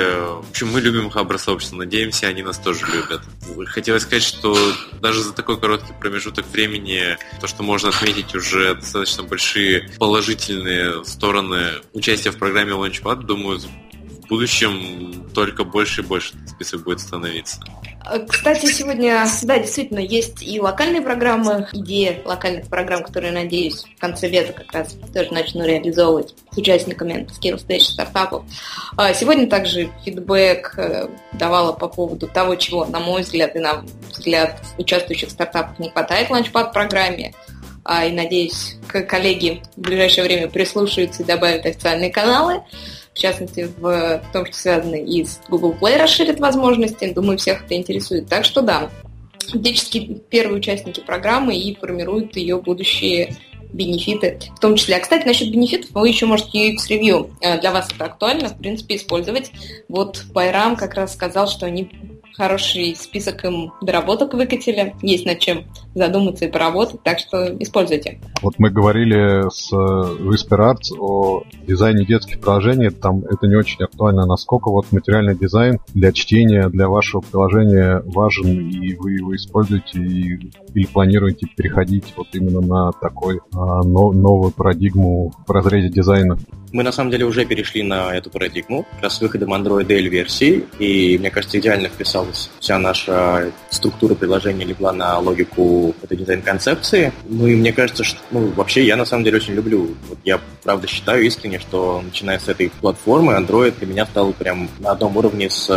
в 0.45 0.51
общем, 0.51 0.71
мы 0.71 0.83
любим 0.83 1.09
Хабра 1.09 1.39
сообщество. 1.39 1.77
Надеемся, 1.77 2.27
они 2.27 2.43
нас 2.43 2.59
тоже 2.59 2.85
любят. 2.87 3.23
Хотелось 3.71 4.03
сказать, 4.03 4.23
что 4.23 4.55
даже 5.01 5.23
за 5.23 5.33
такой 5.33 5.59
короткий 5.59 5.95
промежуток 5.99 6.47
времени 6.53 7.17
то, 7.41 7.47
что 7.47 7.63
можно 7.63 7.89
отметить 7.89 8.35
уже 8.35 8.75
достаточно 8.75 9.23
большие 9.23 9.89
положительные 9.99 11.03
стороны 11.07 11.81
участия 11.95 12.31
в 12.31 12.37
программе 12.37 12.73
Launchpad, 12.73 13.23
думаю, 13.23 13.59
в 14.23 14.29
будущем 14.29 15.31
только 15.35 15.65
больше 15.65 16.03
и 16.03 16.05
больше 16.05 16.35
список 16.47 16.85
будет 16.85 17.01
становиться. 17.01 17.61
Э, 18.11 18.19
кстати, 18.27 18.67
сегодня, 18.67 19.25
да, 19.43 19.59
действительно, 19.59 20.01
есть 20.01 20.43
и 20.43 20.61
локальные 20.61 21.03
программы, 21.03 21.69
идея 21.73 22.21
локальных 22.25 22.69
программ, 22.69 23.03
которые, 23.03 23.33
надеюсь, 23.33 23.85
в 23.97 24.01
конце 24.01 24.29
лета 24.29 24.53
как 24.53 24.73
раз 24.73 24.97
тоже 25.15 25.33
начну 25.33 25.65
реализовывать 25.65 26.35
с 26.51 26.59
участниками 26.59 27.27
Scale 27.31 27.65
Stage 27.65 27.81
стартапов. 27.81 28.45
А 28.97 29.15
сегодня 29.15 29.47
также 29.47 29.91
фидбэк 30.05 30.75
э, 30.79 31.09
давала 31.33 31.73
по 31.73 31.89
поводу 31.89 32.29
того, 32.29 32.57
чего, 32.57 32.85
на 32.85 33.01
мой 33.01 33.23
взгляд, 33.23 33.57
и 33.57 33.59
на 33.59 33.85
взгляд 34.11 34.61
участвующих 34.79 35.29
в 35.29 35.33
стартапах 35.33 35.79
не 35.79 35.91
хватает 35.91 36.29
в 36.29 36.33
Launchpad 36.33 36.73
программе. 36.73 37.35
А, 37.85 38.07
и 38.07 38.13
надеюсь, 38.13 38.77
коллеги 38.87 39.61
в 39.77 39.81
ближайшее 39.81 40.25
время 40.25 40.49
прислушаются 40.49 41.23
и 41.23 41.27
добавят 41.27 41.67
официальные 41.67 42.13
каналы 42.13 42.63
в 43.15 43.19
частности, 43.19 43.69
в 43.79 44.23
том, 44.33 44.47
что 44.47 44.57
связано 44.57 44.95
и 44.95 45.25
с 45.25 45.41
Google 45.49 45.75
Play 45.79 45.99
расширит 45.99 46.41
возможности. 46.41 47.13
Думаю, 47.13 47.39
всех 47.39 47.65
это 47.65 47.75
интересует. 47.75 48.29
Так 48.29 48.45
что 48.45 48.63
да, 48.63 48.91
фактически 49.51 50.23
первые 50.31 50.59
участники 50.59 51.01
программы 51.01 51.57
и 51.57 51.75
формируют 51.75 52.37
ее 52.37 52.61
будущие 52.61 53.37
бенефиты 53.73 54.39
в 54.55 54.61
том 54.61 54.77
числе. 54.77 54.97
А, 54.97 55.01
кстати, 55.01 55.27
насчет 55.27 55.51
бенефитов 55.51 55.91
вы 55.93 56.09
еще 56.09 56.27
можете 56.27 56.73
UX 56.73 56.77
Review. 56.91 57.31
Э, 57.41 57.59
для 57.59 57.73
вас 57.73 57.89
это 57.95 58.05
актуально, 58.05 58.49
в 58.49 58.59
принципе, 58.59 58.97
использовать. 58.97 59.51
Вот 59.89 60.25
Байрам 60.33 60.77
как 60.77 60.95
раз 60.95 61.15
сказал, 61.15 61.49
что 61.49 61.67
они 61.67 61.91
хороший 62.35 62.97
список 62.97 63.45
им 63.45 63.73
доработок 63.81 64.35
выкатили. 64.35 64.95
Есть 65.03 65.27
над 65.27 65.39
чем 65.39 65.65
задуматься 65.95 66.47
и 66.47 66.51
поработать, 66.51 67.03
так 67.03 67.19
что 67.19 67.57
используйте. 67.59 68.21
Вот 68.41 68.55
мы 68.59 68.71
говорили 68.71 69.49
с 69.51 69.73
Whisper 69.73 70.73
Arts 70.73 70.99
о 70.99 71.43
дизайне 71.67 72.05
детских 72.05 72.41
приложений. 72.41 72.91
Там 72.91 73.25
это 73.25 73.47
не 73.47 73.57
очень 73.57 73.83
актуально. 73.85 74.27
Насколько 74.27 74.71
вот 74.71 74.91
материальный 74.93 75.37
дизайн 75.37 75.79
для 75.95 76.13
чтения, 76.13 76.69
для 76.69 76.89
вашего 76.89 77.21
приложения 77.21 78.03
важен, 78.07 78.69
и 78.69 78.95
вы 78.95 79.13
его 79.13 79.37
используете, 79.37 80.01
и, 80.01 80.51
или 80.75 80.87
планируете 80.87 81.47
переходить 81.57 82.13
вот 82.17 82.29
именно 82.33 82.61
на 82.61 82.93
такой 82.93 83.41
а, 83.55 83.83
но, 83.83 84.13
новую 84.13 84.53
парадигму 84.53 85.33
в 85.47 85.51
разрезе 85.51 85.89
дизайна? 85.89 86.39
Мы 86.73 86.83
на 86.83 86.93
самом 86.93 87.11
деле 87.11 87.27
уже 87.27 87.45
перешли 87.45 87.83
на 87.83 88.15
эту 88.15 88.31
парадигму, 88.31 88.85
как 88.95 89.03
раз 89.03 89.19
с 89.19 89.21
выходом 89.21 89.53
Android 89.53 89.91
L 89.93 90.09
версии, 90.09 90.65
и 90.79 91.19
мне 91.19 91.31
кажется, 91.31 91.59
идеально 91.59 91.89
вписалась 92.23 92.51
вся 92.61 92.79
наша 92.79 93.53
структура 93.71 94.15
приложения 94.15 94.65
легла 94.65 94.93
на 94.93 95.19
логику 95.19 95.95
этой 96.03 96.17
дизайн-концепции. 96.17 97.13
Ну 97.25 97.47
и 97.47 97.57
мне 97.57 97.73
кажется, 97.73 98.05
что 98.05 98.19
ну, 98.31 98.49
вообще 98.49 98.85
я 98.87 98.97
на 98.97 99.05
самом 99.05 99.25
деле 99.25 99.39
очень 99.39 99.55
люблю. 99.55 99.95
Вот 100.09 100.19
я 100.25 100.41
правда 100.63 100.87
считаю 100.87 101.25
искренне, 101.25 101.59
что 101.59 102.03
начиная 102.03 102.39
с 102.39 102.49
этой 102.49 102.71
платформы 102.81 103.35
Android 103.35 103.75
для 103.79 103.87
меня 103.87 104.07
стал 104.07 104.33
прям 104.33 104.69
на 104.79 104.93
одном 104.93 105.17
уровне 105.17 105.51
с 105.51 105.69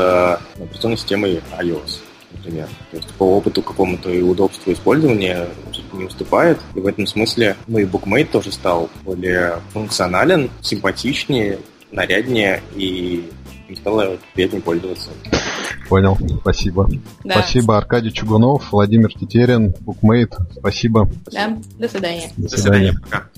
ну, 0.57 0.65
операционной 0.65 0.97
системой 0.97 1.41
iOS 1.59 1.99
например. 2.31 2.67
То 2.91 2.97
есть 2.97 3.09
по 3.13 3.37
опыту 3.37 3.61
какому-то 3.61 4.09
и 4.09 4.21
удобству 4.21 4.73
использования 4.73 5.47
не 5.93 6.03
уступает. 6.03 6.59
И 6.75 6.79
в 6.79 6.85
этом 6.85 7.07
смысле, 7.07 7.55
ну 7.65 7.79
и 7.79 7.85
Bookmate 7.85 8.25
тоже 8.25 8.51
стал 8.51 8.89
более 9.03 9.61
функционален, 9.71 10.51
симпатичнее, 10.61 11.59
наряднее 11.91 12.61
и 12.75 13.31
им 13.67 13.75
стало 13.77 14.17
приятнее 14.33 14.61
пользоваться. 14.61 15.09
Понял, 15.87 16.17
спасибо. 16.41 16.89
Да. 17.23 17.39
Спасибо, 17.39 17.77
Аркадий 17.77 18.11
Чугунов, 18.11 18.71
Владимир 18.71 19.13
Тетерин, 19.13 19.73
Bookmate. 19.85 20.33
Спасибо. 20.57 21.09
Да, 21.31 21.57
до 21.77 21.87
свидания. 21.87 22.31
До 22.37 22.49
свидания. 22.49 22.49
До 22.49 22.57
свидания. 22.57 22.93
Пока. 23.01 23.29